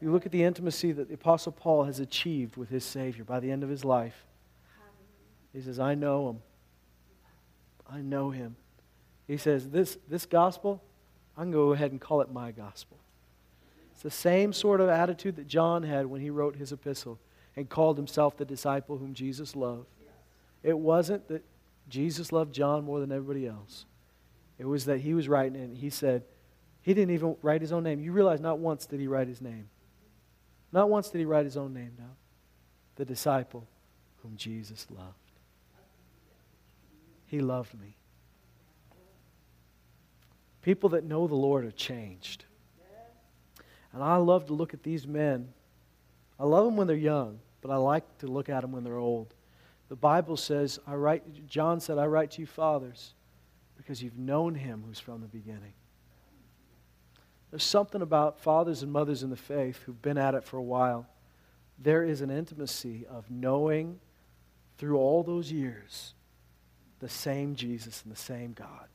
[0.00, 3.40] You look at the intimacy that the Apostle Paul has achieved with his Savior by
[3.40, 4.26] the end of his life.
[5.52, 6.38] He says, I know him.
[7.90, 8.56] I know him.
[9.26, 10.82] He says, This, this gospel,
[11.36, 12.98] I'm going to go ahead and call it my gospel.
[13.92, 17.18] It's the same sort of attitude that John had when he wrote his epistle
[17.56, 19.86] and called himself the disciple whom Jesus loved.
[20.62, 21.44] It wasn't that
[21.88, 23.86] Jesus loved John more than everybody else.
[24.58, 26.24] It was that he was writing and he said,
[26.88, 28.00] he didn't even write his own name.
[28.00, 29.68] You realize not once did he write his name.
[30.72, 32.16] Not once did he write his own name down.
[32.96, 33.66] The disciple
[34.22, 35.27] whom Jesus loved.
[37.28, 37.94] He loved me.
[40.62, 42.44] People that know the Lord are changed.
[43.92, 45.48] And I love to look at these men.
[46.40, 48.96] I love them when they're young, but I like to look at them when they're
[48.96, 49.34] old.
[49.88, 53.14] The Bible says, I write, John said, I write to you, fathers,
[53.76, 55.72] because you've known him who's from the beginning.
[57.50, 60.62] There's something about fathers and mothers in the faith who've been at it for a
[60.62, 61.06] while.
[61.78, 64.00] There is an intimacy of knowing
[64.76, 66.14] through all those years
[67.00, 68.86] the same Jesus and the same God.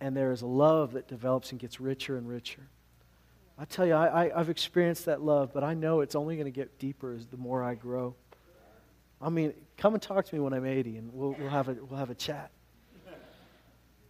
[0.00, 2.68] And there is a love that develops and gets richer and richer.
[3.58, 6.46] I tell you, I, I, have experienced that love, but I know it's only going
[6.46, 8.14] to get deeper as the more I grow.
[9.20, 11.74] I mean, come and talk to me when I'm 80, and we'll, we'll, have, a,
[11.74, 12.50] we'll have a chat.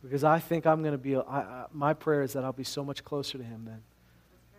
[0.03, 2.65] Because I think I'm going to be, I, I, my prayer is that I'll be
[2.65, 3.83] so much closer to Him then.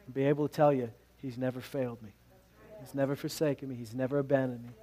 [0.05, 2.11] And be able to tell you, He's never failed me.
[2.81, 3.75] He's never forsaken me.
[3.75, 4.73] He's never abandoned me.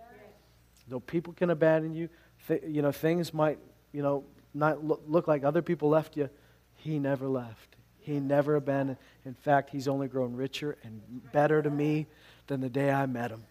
[0.88, 2.08] Though people can abandon you,
[2.48, 3.58] th- you know, things might,
[3.92, 4.24] you know,
[4.54, 6.28] not look, look like other people left you.
[6.74, 7.76] He never left.
[7.98, 8.98] He never abandoned.
[9.24, 11.00] In fact, he's only grown richer and
[11.32, 12.06] better to me
[12.46, 13.44] than the day I met him.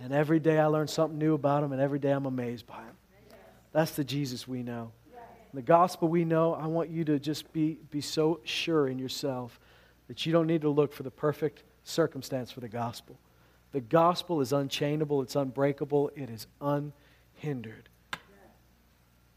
[0.00, 2.82] And every day I learn something new about him, and every day I'm amazed by
[2.82, 2.96] him.
[3.72, 4.92] That's the Jesus we know.
[5.54, 9.60] The gospel we know, I want you to just be, be so sure in yourself
[10.08, 13.18] that you don't need to look for the perfect circumstance for the gospel.
[13.72, 16.46] The gospel is unchainable, it's unbreakable, it is
[17.42, 17.88] unhindered.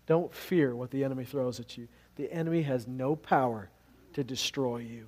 [0.05, 1.87] Don't fear what the enemy throws at you.
[2.15, 3.69] The enemy has no power
[4.13, 5.07] to destroy you.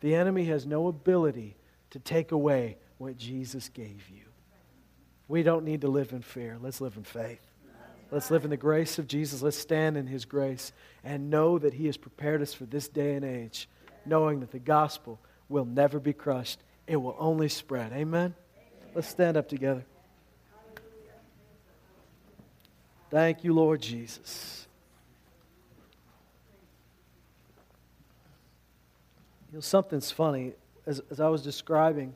[0.00, 1.56] The enemy has no ability
[1.90, 4.24] to take away what Jesus gave you.
[5.28, 6.56] We don't need to live in fear.
[6.60, 7.42] Let's live in faith.
[8.10, 9.42] Let's live in the grace of Jesus.
[9.42, 10.72] Let's stand in his grace
[11.04, 13.68] and know that he has prepared us for this day and age,
[14.06, 17.92] knowing that the gospel will never be crushed, it will only spread.
[17.92, 18.34] Amen?
[18.94, 19.84] Let's stand up together.
[23.10, 24.66] Thank you, Lord Jesus.
[29.50, 30.52] You know, something's funny.
[30.86, 32.14] As, as I was describing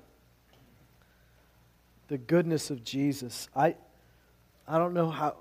[2.08, 3.74] the goodness of Jesus, I,
[4.68, 5.36] I don't know how,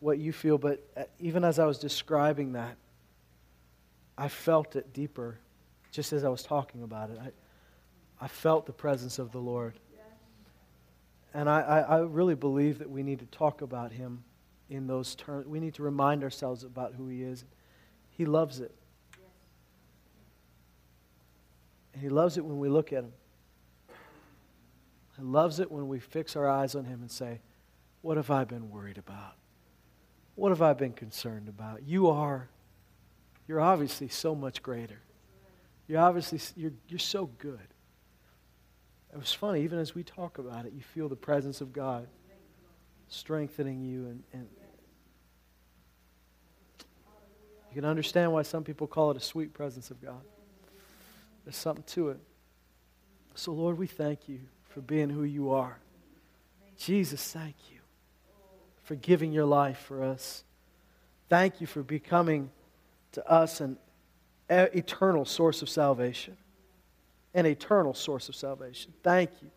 [0.00, 2.76] what you feel, but uh, even as I was describing that,
[4.16, 5.38] I felt it deeper
[5.92, 7.18] just as I was talking about it.
[7.20, 9.78] I, I felt the presence of the Lord.
[11.34, 14.24] And I, I, I really believe that we need to talk about Him
[14.70, 15.46] in those terms.
[15.46, 17.44] We need to remind ourselves about who He is.
[18.10, 18.74] He loves it.
[21.92, 23.12] And He loves it when we look at Him.
[25.16, 27.40] He loves it when we fix our eyes on Him and say,
[28.02, 29.34] What have I been worried about?
[30.34, 31.82] What have I been concerned about?
[31.84, 32.48] You are,
[33.48, 35.00] you're obviously so much greater.
[35.88, 37.58] You're obviously, you're, you're so good.
[39.12, 42.06] It was funny, even as we talk about it, you feel the presence of God
[43.08, 44.48] strengthening you and, and
[47.70, 50.20] you can understand why some people call it a sweet presence of God.
[51.44, 52.20] There's something to it.
[53.34, 54.40] So, Lord, we thank you
[54.70, 55.78] for being who you are.
[56.76, 57.78] Jesus, thank you
[58.82, 60.44] for giving your life for us.
[61.28, 62.50] Thank you for becoming
[63.12, 63.76] to us an
[64.48, 66.36] eternal source of salvation.
[67.34, 68.92] An eternal source of salvation.
[69.02, 69.50] Thank you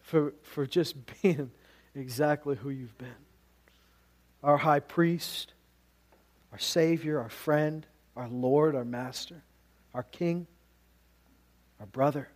[0.00, 1.50] for, for just being
[1.96, 3.14] exactly who you've been
[4.42, 5.52] our high priest,
[6.52, 7.84] our Savior, our friend,
[8.14, 9.42] our Lord, our Master,
[9.92, 10.46] our King,
[11.80, 12.28] our brother.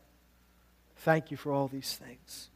[0.96, 2.50] Thank you for all these things.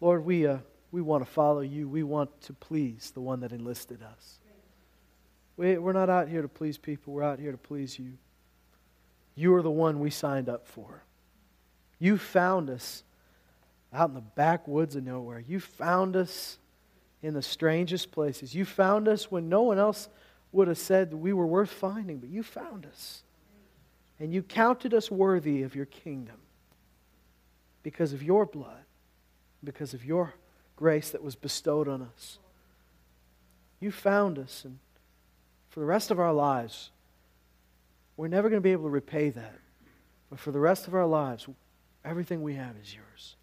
[0.00, 0.58] Lord, we, uh,
[0.90, 1.88] we want to follow you.
[1.88, 4.38] We want to please the one that enlisted us.
[5.56, 8.12] We, we're not out here to please people, we're out here to please you.
[9.34, 11.04] You are the one we signed up for.
[11.98, 13.02] You found us
[13.92, 15.40] out in the backwoods of nowhere.
[15.40, 16.58] You found us
[17.22, 18.54] in the strangest places.
[18.54, 20.08] You found us when no one else
[20.50, 23.22] would have said we were worth finding, but you found us.
[24.18, 26.36] And you counted us worthy of your kingdom
[27.82, 28.84] because of your blood,
[29.64, 30.34] because of your
[30.76, 32.38] grace that was bestowed on us.
[33.80, 34.78] You found us, and
[35.70, 36.90] for the rest of our lives,
[38.16, 39.58] we're never going to be able to repay that.
[40.30, 41.46] But for the rest of our lives,
[42.04, 43.36] everything we have is yours.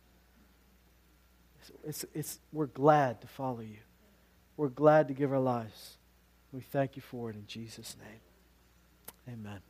[1.86, 3.78] It's, it's, we're glad to follow you.
[4.58, 5.98] We're glad to give our lives.
[6.52, 9.36] We thank you for it in Jesus' name.
[9.36, 9.62] Amen.